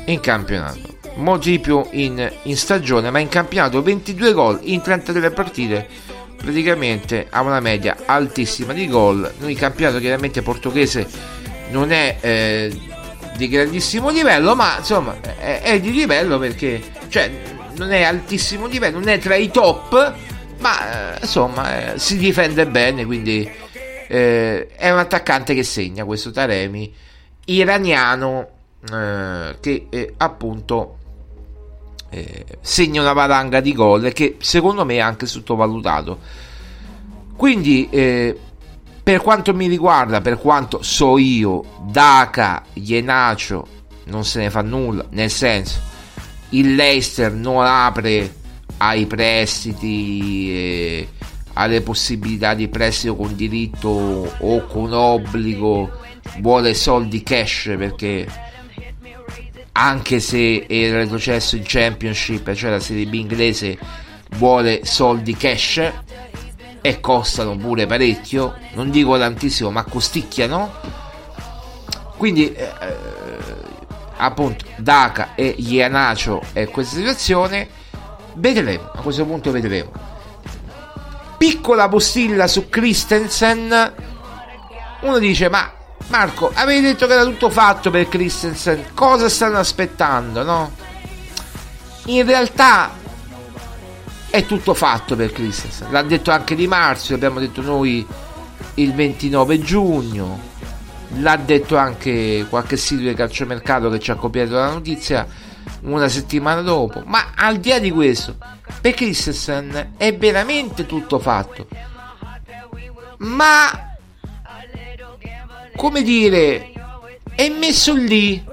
In 0.05 0.21
campionato. 0.21 0.79
Molti 1.17 1.51
di 1.51 1.59
più 1.59 1.85
in, 1.91 2.33
in 2.45 2.57
stagione 2.57 3.11
ma 3.11 3.19
in 3.19 3.29
campionato 3.29 3.83
22 3.83 4.33
gol 4.33 4.61
in 4.63 4.81
33 4.81 5.31
partite 5.33 5.89
praticamente 6.37 7.27
ha 7.29 7.41
una 7.41 7.59
media 7.59 7.97
altissima 8.07 8.73
di 8.73 8.87
gol. 8.87 9.29
Il 9.45 9.59
campionato 9.59 9.99
chiaramente 9.99 10.41
portoghese 10.41 11.05
non 11.71 11.91
è 11.91 12.17
eh, 12.21 12.81
di 13.35 13.49
grandissimo 13.49 14.11
livello 14.11 14.55
ma 14.55 14.79
insomma 14.79 15.19
è, 15.21 15.63
è 15.63 15.81
di 15.81 15.91
livello 15.91 16.39
perché 16.39 16.81
cioè 17.09 17.59
non 17.81 17.93
è 17.93 18.03
altissimo 18.03 18.67
livello 18.67 18.99
non 18.99 19.09
è 19.09 19.19
tra 19.19 19.35
i 19.35 19.51
top 19.51 20.15
ma 20.59 21.15
eh, 21.15 21.19
insomma 21.23 21.95
eh, 21.95 21.99
si 21.99 22.19
difende 22.19 22.67
bene 22.67 23.07
quindi 23.07 23.51
eh, 24.07 24.67
è 24.69 24.91
un 24.91 24.99
attaccante 24.99 25.55
che 25.55 25.63
segna 25.63 26.05
questo 26.05 26.31
Taremi 26.31 26.93
iraniano 27.47 28.49
eh, 28.93 29.57
che 29.61 29.87
eh, 29.89 30.15
appunto 30.19 30.99
eh, 32.11 32.45
segna 32.61 33.01
una 33.01 33.13
valanga 33.13 33.61
di 33.61 33.73
gol 33.73 34.13
che 34.13 34.37
secondo 34.41 34.85
me 34.85 34.97
è 34.97 35.01
anche 35.01 35.27
sottovalutato. 35.27 36.19
Quindi 37.37 37.89
per 39.03 39.23
quanto 39.23 39.55
mi 39.55 39.67
riguarda 39.67 40.21
per 40.21 40.37
quanto 40.37 40.83
so 40.83 41.17
io 41.17 41.65
Daka 41.87 42.65
Ienacio 42.75 43.67
non 44.05 44.27
se 44.27 44.41
ne 44.41 44.51
fa 44.51 44.61
nulla 44.61 45.07
nel 45.11 45.31
senso 45.31 45.90
il 46.51 46.75
Leicester 46.75 47.33
non 47.33 47.65
apre 47.65 48.35
ai 48.79 49.07
prestiti 49.07 50.51
eh, 50.51 51.09
alle 51.55 51.81
possibilità 51.83 52.55
di 52.55 52.69
prestito 52.69 53.17
con 53.17 53.35
diritto 53.35 53.89
o 54.39 54.67
con 54.67 54.93
obbligo 54.93 55.91
vuole 56.39 56.75
soldi 56.75 57.23
cash 57.23 57.75
perché 57.77 58.27
anche 59.73 60.21
se 60.21 60.67
è 60.67 60.91
retrocesso 60.91 61.57
in 61.57 61.63
Championship 61.65 62.53
cioè 62.55 62.71
la 62.71 62.81
Serie 62.81 63.07
B 63.07 63.15
inglese 63.15 63.79
vuole 64.37 64.85
soldi 64.85 65.37
cash 65.37 65.93
e 66.83 67.01
costano 67.01 67.57
pure 67.57 67.87
parecchio. 67.87 68.55
Non 68.75 68.91
dico 68.91 69.19
tantissimo 69.19 69.71
ma 69.71 69.85
costicchiano. 69.85 70.73
Quindi 72.17 72.53
eh, 72.53 72.69
appunto 74.21 74.65
Daka 74.77 75.35
e 75.35 75.55
Ianacio 75.59 76.43
e 76.53 76.67
questa 76.67 76.97
situazione 76.97 77.69
vedremo 78.35 78.91
a 78.95 79.01
questo 79.01 79.25
punto 79.25 79.51
vedremo. 79.51 79.91
Piccola 81.39 81.89
postilla 81.89 82.47
su 82.47 82.69
Christensen 82.69 83.95
uno 85.01 85.19
dice 85.19 85.49
ma 85.49 85.73
Marco 86.09 86.51
avevi 86.53 86.81
detto 86.81 87.07
che 87.07 87.15
era 87.15 87.25
tutto 87.25 87.49
fatto 87.49 87.91
per 87.91 88.09
Christensen 88.09 88.89
cosa 88.95 89.29
stanno 89.29 89.59
aspettando 89.59 90.43
no? 90.43 90.73
In 92.07 92.27
realtà 92.27 92.91
è 94.31 94.47
tutto 94.47 94.75
fatto 94.75 95.17
per 95.17 95.33
Christensen. 95.33 95.91
L'ha 95.91 96.03
detto 96.03 96.31
anche 96.31 96.55
Di 96.55 96.67
Marzio 96.67 97.15
l'abbiamo 97.15 97.41
detto 97.41 97.63
noi 97.63 98.07
il 98.75 98.95
29 98.95 99.61
giugno 99.61 100.50
l'ha 101.17 101.37
detto 101.37 101.77
anche 101.77 102.47
qualche 102.49 102.77
sito 102.77 103.03
di 103.03 103.15
calciomercato 103.15 103.89
che 103.91 103.99
ci 103.99 104.11
ha 104.11 104.15
copiato 104.15 104.55
la 104.55 104.71
notizia 104.71 105.27
una 105.83 106.09
settimana 106.09 106.61
dopo. 106.61 107.03
Ma 107.07 107.33
al 107.35 107.59
di 107.59 107.71
là 107.71 107.79
di 107.79 107.91
questo 107.91 108.37
per 108.81 108.95
Christensen 108.95 109.95
è 109.97 110.17
veramente 110.17 110.87
tutto 110.87 111.19
fatto. 111.19 111.67
Ma 113.19 113.97
come 115.77 116.03
dire 116.03 116.73
è 117.35 117.49
messo 117.49 117.95
lì 117.95 118.45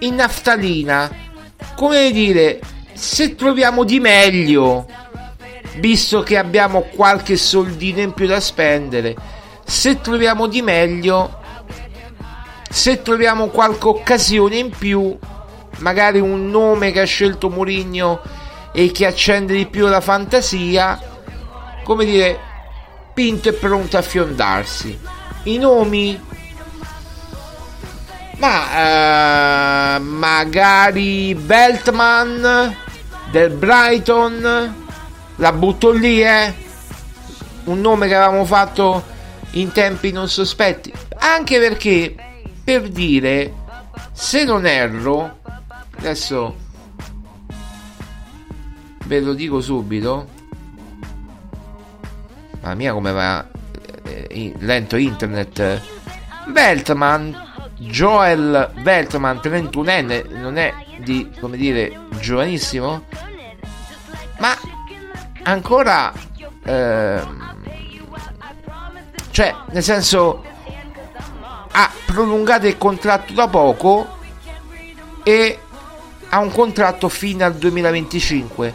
in 0.00 0.14
naftalina. 0.14 1.20
Come 1.74 2.10
dire 2.10 2.60
se 2.92 3.34
troviamo 3.34 3.84
di 3.84 3.98
meglio 3.98 4.86
visto 5.76 6.22
che 6.22 6.36
abbiamo 6.36 6.82
qualche 6.82 7.36
soldino 7.36 8.00
in 8.00 8.12
più 8.12 8.26
da 8.26 8.40
spendere 8.40 9.16
se 9.64 10.00
troviamo 10.02 10.46
di 10.46 10.60
meglio 10.60 11.41
se 12.72 13.02
troviamo 13.02 13.48
qualche 13.48 13.86
occasione 13.86 14.56
in 14.56 14.70
più 14.70 15.14
magari 15.78 16.20
un 16.20 16.48
nome 16.48 16.90
che 16.90 17.00
ha 17.00 17.04
scelto 17.04 17.50
Mourinho 17.50 18.20
e 18.72 18.90
che 18.90 19.04
accende 19.04 19.54
di 19.54 19.66
più 19.66 19.86
la 19.86 20.00
fantasia 20.00 20.98
come 21.84 22.04
dire 22.06 22.50
Pinto 23.14 23.50
è 23.50 23.52
pronto 23.52 23.98
a 23.98 24.02
fiondarsi. 24.02 24.98
I 25.42 25.58
nomi? 25.58 26.18
Ma 28.38 29.96
eh, 29.96 29.98
magari 29.98 31.34
Beltman 31.34 32.74
del 33.30 33.50
Brighton 33.50 34.84
la 35.36 35.52
butto 35.52 35.90
lì 35.90 36.22
eh. 36.22 36.54
Un 37.64 37.80
nome 37.80 38.08
che 38.08 38.14
avevamo 38.14 38.46
fatto 38.46 39.04
in 39.52 39.70
tempi 39.72 40.10
non 40.10 40.28
sospetti. 40.28 40.90
Anche 41.18 41.58
perché 41.58 42.14
per 42.72 42.88
dire 42.88 43.52
se 44.12 44.44
non 44.44 44.64
erro 44.64 45.40
adesso 45.98 46.56
ve 49.04 49.20
lo 49.20 49.34
dico 49.34 49.60
subito 49.60 50.26
mamma 52.62 52.74
mia 52.74 52.94
come 52.94 53.12
va 53.12 53.46
eh, 54.04 54.54
lento 54.60 54.96
internet 54.96 55.82
Beltman 56.46 57.50
Joel 57.76 58.70
Beltman 58.80 59.36
31enne 59.42 60.30
non 60.38 60.56
è 60.56 60.72
di 61.04 61.30
come 61.38 61.58
dire 61.58 62.06
giovanissimo 62.20 63.04
ma 64.38 64.56
ancora 65.42 66.10
ehm, 66.64 67.54
cioè 69.30 69.54
nel 69.72 69.82
senso 69.82 70.51
ha 71.72 71.90
prolungato 72.06 72.66
il 72.66 72.78
contratto 72.78 73.32
da 73.32 73.48
poco 73.48 74.18
e 75.22 75.58
ha 76.28 76.38
un 76.38 76.50
contratto 76.50 77.08
fino 77.08 77.44
al 77.44 77.54
2025 77.54 78.74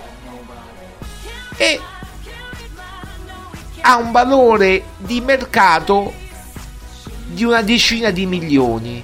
e 1.57 1.81
ha 3.81 3.97
un 3.97 4.11
valore 4.11 4.83
di 4.97 5.21
mercato 5.21 6.13
di 7.25 7.43
una 7.43 7.61
decina 7.61 8.09
di 8.11 8.25
milioni. 8.25 9.03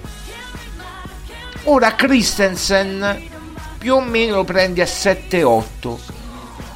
Ora 1.64 1.96
Christensen 1.96 3.30
più 3.78 3.96
o 3.96 4.02
meno 4.02 4.36
lo 4.36 4.44
prendi 4.44 4.82
a 4.82 4.86
7-8. 4.86 5.98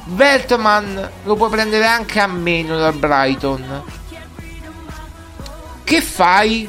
Veltman 0.04 1.10
lo 1.24 1.36
puoi 1.36 1.50
prendere 1.50 1.86
anche 1.86 2.20
a 2.20 2.26
meno 2.26 2.76
dal 2.78 2.94
Brighton. 2.94 3.82
Che 5.84 6.00
fai? 6.00 6.68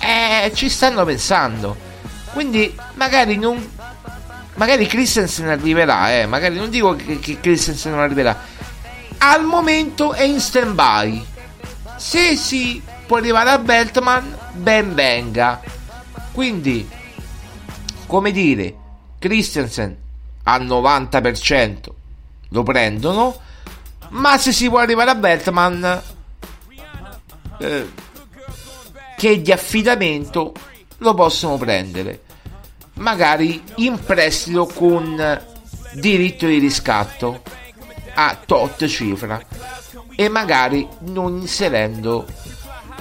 Eh, 0.00 0.50
ci 0.54 0.68
stanno 0.68 1.04
pensando. 1.04 1.76
Quindi 2.32 2.74
magari 2.94 3.36
non. 3.36 3.78
Magari 4.54 4.86
Christensen 4.86 5.48
arriverà, 5.48 6.12
eh. 6.12 6.26
Magari 6.26 6.56
non 6.56 6.70
dico 6.70 6.94
che, 6.96 7.18
che 7.18 7.38
Christensen 7.40 7.92
non 7.92 8.00
arriverà. 8.00 8.38
Al 9.18 9.44
momento 9.44 10.12
è 10.12 10.22
in 10.22 10.40
stand 10.40 10.74
by. 10.74 11.26
Se 11.96 12.36
si 12.36 12.82
può 13.06 13.18
arrivare 13.18 13.50
a 13.50 13.58
Beltman, 13.58 14.36
ben 14.52 14.94
venga. 14.94 15.60
Quindi, 16.32 16.88
come 18.06 18.30
dire, 18.30 18.74
Christensen 19.18 19.96
al 20.44 20.64
90% 20.64 21.78
lo 22.50 22.62
prendono, 22.62 23.38
ma 24.10 24.38
se 24.38 24.52
si 24.52 24.68
può 24.68 24.78
arrivare 24.78 25.10
a 25.10 25.14
Beltman, 25.14 26.02
eh, 27.58 27.92
che 29.20 29.42
di 29.42 29.52
affidamento, 29.52 30.54
lo 30.96 31.12
possono 31.12 31.58
prendere. 31.58 32.22
Magari 32.94 33.62
in 33.76 34.02
prestito 34.02 34.64
con 34.64 35.42
diritto 35.92 36.46
di 36.46 36.56
riscatto 36.56 37.42
a 38.14 38.38
tot 38.46 38.86
cifra. 38.86 39.38
E 40.16 40.28
magari 40.30 40.88
non 41.00 41.36
inserendo 41.36 42.26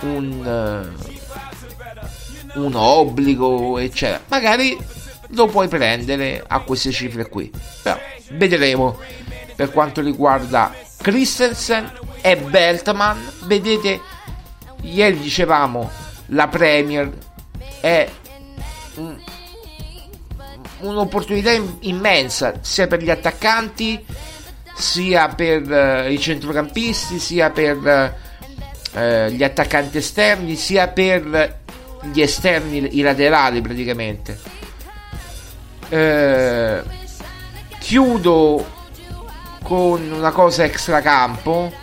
un, 0.01 0.91
uh, 2.53 2.63
un 2.65 2.75
obbligo 2.75 3.77
eccetera. 3.77 4.21
Magari 4.27 4.77
lo 5.27 5.45
puoi 5.45 5.69
prendere 5.69 6.43
a 6.45 6.59
queste 6.59 6.91
cifre 6.91 7.29
qui. 7.29 7.49
Però 7.81 7.97
vedremo. 8.31 8.99
Per 9.55 9.71
quanto 9.71 10.01
riguarda 10.01 10.73
Christensen 10.97 11.89
e 12.21 12.35
Beltman 12.35 13.17
vedete 13.43 14.01
ieri 14.81 15.19
dicevamo 15.19 16.07
la 16.29 16.47
Premier 16.47 17.11
è 17.81 18.09
un, 18.95 19.17
un'opportunità 20.79 21.51
immensa 21.81 22.59
sia 22.61 22.87
per 22.87 23.01
gli 23.01 23.09
attaccanti 23.09 24.03
sia 24.75 25.27
per 25.29 25.69
uh, 26.07 26.11
i 26.11 26.19
centrocampisti 26.19 27.19
sia 27.19 27.49
per 27.49 27.77
uh, 28.93 29.27
gli 29.29 29.43
attaccanti 29.43 29.97
esterni 29.97 30.55
sia 30.55 30.87
per 30.87 31.57
gli 32.11 32.21
esterni 32.21 32.97
i 32.97 33.01
laterali 33.01 33.61
praticamente. 33.61 34.57
Uh, 35.89 36.81
chiudo 37.79 38.77
con 39.63 40.11
una 40.11 40.31
cosa 40.31 40.63
extracampo 40.63 41.73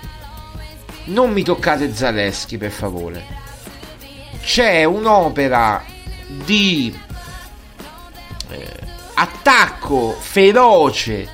non 1.06 1.32
mi 1.32 1.42
toccate 1.42 1.92
Zaleschi 1.94 2.56
per 2.56 2.70
favore 2.70 3.35
c'è 4.46 4.84
un'opera 4.84 5.82
di 6.28 6.96
eh, 8.48 8.72
attacco 9.14 10.12
feroce 10.12 11.28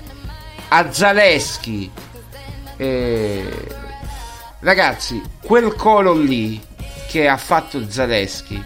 a 0.68 0.90
Zaleschi 0.90 1.90
eh, 2.78 3.66
ragazzi 4.60 5.20
quel 5.42 5.74
coro 5.74 6.14
lì 6.14 6.58
che 7.06 7.28
ha 7.28 7.36
fatto 7.36 7.88
Zaleschi 7.90 8.64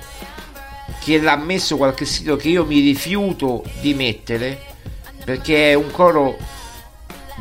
che 1.01 1.21
l'ha 1.21 1.37
messo 1.37 1.77
qualche 1.77 2.05
sito 2.05 2.37
che 2.37 2.49
io 2.49 2.65
mi 2.65 2.79
rifiuto 2.79 3.65
di 3.81 3.95
mettere 3.95 4.61
perché 5.25 5.73
è 5.73 5.75
un 5.75 5.91
coro 5.91 6.37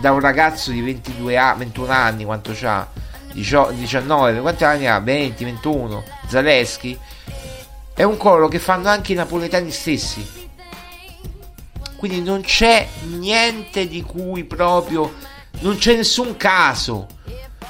da 0.01 0.11
un 0.11 0.21
ragazzo 0.21 0.71
di 0.71 0.81
22 0.81 1.37
anni 1.37 1.59
21 1.59 1.91
anni 1.91 2.25
quanto 2.25 2.51
c'ha 2.55 2.89
19 3.41 4.39
quanti 4.39 4.63
anni 4.63 4.87
ha? 4.87 4.99
20 4.99 5.43
21 5.43 6.03
Zaleschi. 6.27 6.97
È 7.93 8.03
un 8.03 8.17
coro 8.17 8.47
che 8.47 8.59
fanno 8.59 8.89
anche 8.89 9.13
i 9.13 9.15
napoletani 9.15 9.71
stessi. 9.71 10.43
Quindi 11.97 12.21
non 12.21 12.41
c'è 12.41 12.87
niente 13.03 13.87
di 13.87 14.01
cui 14.01 14.43
proprio 14.43 15.13
non 15.59 15.77
c'è 15.77 15.95
nessun 15.95 16.37
caso. 16.37 17.07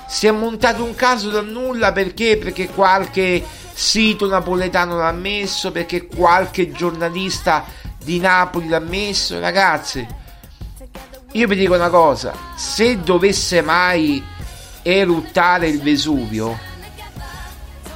Si 0.08 0.28
è 0.28 0.32
montato 0.32 0.84
un 0.84 0.96
caso 0.96 1.30
da 1.30 1.42
nulla 1.42 1.92
perché? 1.92 2.38
Perché 2.38 2.70
qualche 2.70 3.44
sito 3.74 4.28
napoletano 4.28 4.98
l'ha 4.98 5.12
messo 5.12 5.72
perché 5.72 6.06
qualche 6.06 6.72
giornalista 6.72 7.66
di 8.04 8.20
Napoli 8.20 8.68
l'ha 8.68 8.80
messo. 8.80 9.40
Ragazzi 9.40 10.24
io 11.36 11.48
vi 11.48 11.58
dico 11.58 11.76
una 11.76 11.90
cosa 11.90 12.34
se 12.56 13.02
dovesse 13.02 13.62
mai 13.62 14.24
eruttare 14.88 15.68
il 15.68 15.82
Vesuvio 15.82 16.60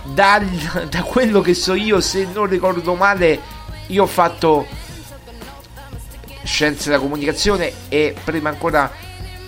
da, 0.05 0.41
da 0.89 1.03
quello 1.03 1.39
che 1.41 1.53
so 1.53 1.75
io 1.75 2.01
se 2.01 2.27
non 2.33 2.47
ricordo 2.47 2.95
male 2.95 3.39
io 3.87 4.03
ho 4.03 4.07
fatto 4.07 4.65
scienze 6.43 6.89
della 6.89 7.01
comunicazione 7.01 7.71
e 7.89 8.15
prima 8.23 8.49
ancora 8.49 8.91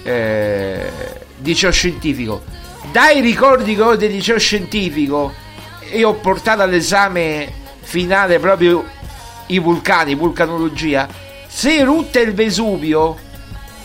eh, 0.04 0.92
liceo 1.42 1.72
scientifico. 1.72 2.44
Dai 2.92 3.22
ricordi 3.22 3.76
che 3.76 3.82
ho 3.82 3.96
del 3.96 4.12
liceo 4.12 4.38
scientifico 4.38 5.34
e 5.80 6.04
ho 6.04 6.14
portato 6.14 6.62
all'esame 6.62 7.52
finale 7.82 8.40
proprio 8.40 8.84
i 9.48 9.60
vulcani, 9.60 10.16
vulcanologia. 10.16 11.08
Se 11.48 11.76
erutta 11.76 12.20
il 12.20 12.34
Vesuvio, 12.34 13.18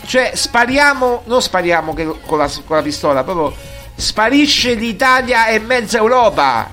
cioè 0.07 0.31
spariamo, 0.33 1.23
non 1.25 1.41
spariamo 1.41 1.93
con 2.25 2.37
la, 2.37 2.49
con 2.65 2.77
la 2.77 2.81
pistola, 2.81 3.25
proprio 3.25 3.53
sparisce 3.93 4.73
l'Italia 4.73 5.47
e 5.47 5.59
mezza 5.59 5.97
Europa. 5.97 6.69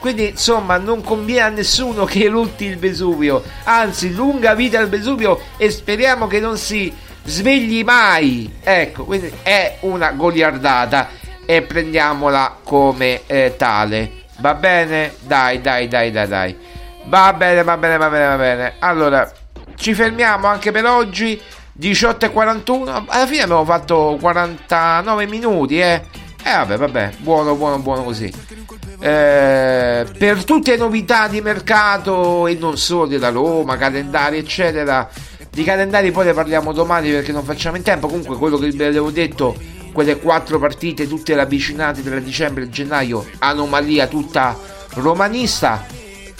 Quindi 0.00 0.30
insomma 0.30 0.78
non 0.78 1.00
conviene 1.00 1.42
a 1.42 1.48
nessuno 1.48 2.04
che 2.04 2.24
erutti 2.24 2.64
il 2.64 2.76
Vesuvio, 2.76 3.40
anzi 3.62 4.12
lunga 4.12 4.54
vita 4.54 4.80
al 4.80 4.88
Vesuvio 4.88 5.40
e 5.56 5.70
speriamo 5.70 6.26
che 6.26 6.40
non 6.40 6.58
si 6.58 6.92
svegli 7.24 7.84
mai. 7.84 8.52
Ecco, 8.60 9.04
quindi 9.04 9.32
è 9.44 9.76
una 9.82 10.10
goliardata 10.10 11.10
e 11.46 11.62
prendiamola 11.62 12.58
come 12.64 13.20
eh, 13.26 13.54
tale. 13.56 14.24
Va 14.38 14.54
bene? 14.54 15.14
Dai, 15.20 15.60
dai, 15.60 15.86
dai, 15.86 16.10
dai, 16.10 16.26
dai. 16.26 16.58
Va 17.04 17.32
bene, 17.32 17.62
va 17.62 17.76
bene, 17.76 17.96
va 17.96 18.08
bene, 18.08 18.26
va 18.26 18.36
bene. 18.36 18.74
Allora, 18.80 19.32
ci 19.76 19.94
fermiamo 19.94 20.48
anche 20.48 20.72
per 20.72 20.84
oggi. 20.86 21.40
18 21.72 22.26
e 22.26 22.30
41. 22.30 23.04
Alla 23.08 23.26
fine 23.26 23.42
abbiamo 23.42 23.64
fatto 23.64 24.16
49 24.20 25.26
minuti, 25.26 25.78
eh. 25.78 26.02
Eh 26.44 26.52
vabbè, 26.52 26.76
vabbè, 26.76 27.12
buono, 27.18 27.54
buono, 27.54 27.78
buono 27.78 28.02
così. 28.02 28.32
Eh, 28.98 30.06
per 30.18 30.44
tutte 30.44 30.72
le 30.72 30.76
novità 30.76 31.28
di 31.28 31.40
mercato 31.40 32.46
e 32.46 32.54
non 32.54 32.76
solo 32.76 33.06
della 33.06 33.30
Roma, 33.30 33.76
calendari, 33.76 34.38
eccetera. 34.38 35.08
Di 35.50 35.64
calendari 35.64 36.10
poi 36.10 36.26
ne 36.26 36.32
parliamo 36.32 36.72
domani 36.72 37.10
perché 37.10 37.30
non 37.30 37.44
facciamo 37.44 37.76
in 37.76 37.82
tempo. 37.82 38.08
Comunque, 38.08 38.36
quello 38.36 38.58
che 38.58 38.70
vi 38.70 38.82
avevo 38.82 39.10
detto, 39.10 39.56
quelle 39.92 40.18
quattro 40.18 40.58
partite, 40.58 41.06
tutte 41.06 41.34
ravvicinate 41.34 42.02
tra 42.02 42.18
dicembre 42.18 42.64
e 42.64 42.70
gennaio, 42.70 43.24
anomalia 43.38 44.08
tutta 44.08 44.58
romanista. 44.94 45.86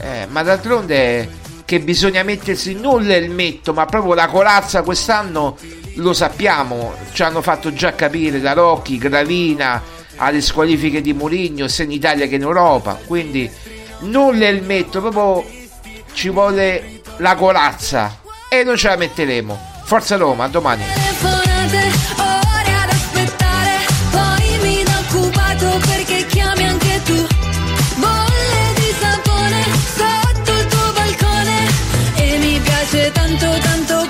Eh, 0.00 0.26
ma 0.28 0.42
d'altronde 0.42 1.28
che 1.64 1.80
bisogna 1.80 2.22
mettersi 2.22 2.74
non 2.74 3.02
l'elmetto, 3.02 3.72
ma 3.72 3.86
proprio 3.86 4.14
la 4.14 4.26
corazza 4.26 4.82
quest'anno 4.82 5.56
lo 5.96 6.12
sappiamo, 6.12 6.94
ci 7.12 7.22
hanno 7.22 7.42
fatto 7.42 7.72
già 7.72 7.94
capire 7.94 8.40
da 8.40 8.52
Rocchi, 8.52 8.98
Gravina 8.98 9.82
alle 10.16 10.40
squalifiche 10.40 11.00
di 11.00 11.12
Mourinho 11.12 11.68
sia 11.68 11.84
in 11.84 11.92
Italia 11.92 12.26
che 12.26 12.36
in 12.36 12.42
Europa. 12.42 12.98
Quindi 13.06 13.50
non 14.00 14.36
l'elmetto 14.36 15.00
proprio 15.00 15.44
ci 16.12 16.28
vuole 16.28 17.00
la 17.18 17.34
corazza 17.34 18.20
e 18.48 18.64
non 18.64 18.76
ce 18.76 18.88
la 18.88 18.96
metteremo. 18.96 19.70
Forza 19.84 20.16
Roma 20.16 20.48
domani 20.48 21.01
mi 32.92 32.98
piace 32.98 33.10
tanto 33.12 33.58
tanto 33.58 34.01